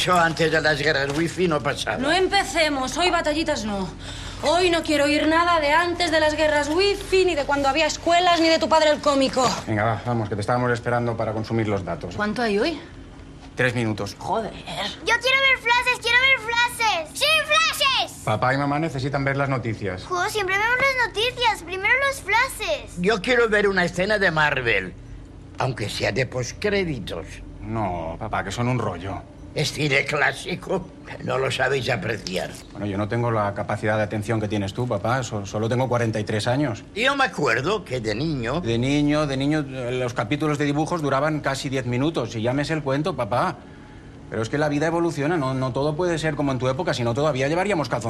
Eso 0.00 0.18
antes 0.18 0.50
de 0.50 0.62
las 0.62 0.80
guerras 0.80 1.14
wifi 1.14 1.46
no 1.46 1.60
pasaba. 1.60 1.98
No 1.98 2.10
empecemos, 2.10 2.96
hoy 2.96 3.10
batallitas 3.10 3.66
no. 3.66 3.86
Hoy 4.42 4.70
no 4.70 4.82
quiero 4.82 5.04
oír 5.04 5.28
nada 5.28 5.60
de 5.60 5.72
antes 5.72 6.10
de 6.10 6.18
las 6.18 6.34
guerras 6.38 6.70
wifi, 6.70 7.26
ni 7.26 7.34
de 7.34 7.44
cuando 7.44 7.68
había 7.68 7.84
escuelas, 7.84 8.40
ni 8.40 8.48
de 8.48 8.58
tu 8.58 8.66
padre 8.66 8.92
el 8.92 9.00
cómico. 9.00 9.46
Venga, 9.66 9.84
va, 9.84 10.02
vamos, 10.06 10.30
que 10.30 10.36
te 10.36 10.40
estábamos 10.40 10.72
esperando 10.72 11.18
para 11.18 11.34
consumir 11.34 11.68
los 11.68 11.84
datos. 11.84 12.16
¿Cuánto 12.16 12.40
hay 12.40 12.58
hoy? 12.58 12.80
Tres 13.54 13.74
minutos. 13.74 14.16
Joder. 14.18 14.54
Yo 14.54 14.64
quiero 15.04 15.38
ver 15.38 15.58
flashes, 15.58 15.98
quiero 16.00 16.16
ver 16.18 16.38
flashes. 16.48 17.18
¡Sí, 17.18 17.26
flashes! 17.44 18.12
Papá 18.24 18.54
y 18.54 18.56
mamá 18.56 18.78
necesitan 18.78 19.22
ver 19.22 19.36
las 19.36 19.50
noticias. 19.50 20.04
Jo, 20.04 20.30
siempre 20.30 20.56
vemos 20.56 20.76
las 20.78 21.08
noticias, 21.08 21.62
primero 21.62 21.92
los 22.08 22.22
flashes. 22.22 22.92
Yo 22.96 23.20
quiero 23.20 23.50
ver 23.50 23.68
una 23.68 23.84
escena 23.84 24.16
de 24.16 24.30
Marvel, 24.30 24.94
aunque 25.58 25.90
sea 25.90 26.10
de 26.10 26.24
postcréditos. 26.24 27.26
No, 27.60 28.16
papá, 28.18 28.42
que 28.42 28.50
son 28.50 28.66
un 28.68 28.78
rollo. 28.78 29.20
Es 29.52 29.72
cine 29.72 30.04
clásico, 30.04 30.86
no 31.24 31.36
lo 31.36 31.50
sabéis 31.50 31.90
apreciar. 31.90 32.50
Bueno, 32.70 32.86
yo 32.86 32.96
no 32.96 33.08
tengo 33.08 33.32
la 33.32 33.52
capacidad 33.52 33.96
de 33.96 34.04
atención 34.04 34.40
que 34.40 34.46
tienes 34.46 34.72
tú, 34.72 34.86
papá. 34.86 35.24
So- 35.24 35.44
solo 35.44 35.68
tengo 35.68 35.88
43 35.88 36.46
años. 36.46 36.84
Yo 36.94 37.16
me 37.16 37.24
acuerdo 37.24 37.84
que 37.84 38.00
de 38.00 38.14
niño... 38.14 38.60
De 38.60 38.78
niño, 38.78 39.26
de 39.26 39.36
niño, 39.36 39.62
los 39.62 40.14
capítulos 40.14 40.56
de 40.56 40.66
dibujos 40.66 41.02
duraban 41.02 41.40
casi 41.40 41.68
10 41.68 41.86
minutos. 41.86 42.36
Y 42.36 42.42
ya 42.42 42.52
me 42.52 42.64
sé 42.64 42.74
el 42.74 42.82
cuento, 42.84 43.16
papá. 43.16 43.56
Pero 44.30 44.42
es 44.42 44.48
que 44.48 44.58
la 44.58 44.68
vida 44.68 44.86
evoluciona, 44.86 45.36
no, 45.36 45.52
no 45.54 45.72
todo 45.72 45.96
puede 45.96 46.16
ser 46.16 46.36
como 46.36 46.52
en 46.52 46.60
tu 46.60 46.68
época, 46.68 46.94
si 46.94 47.02
no 47.02 47.12
todavía 47.14 47.48
llevaríamos 47.48 47.88
calzoncillos. 47.88 48.08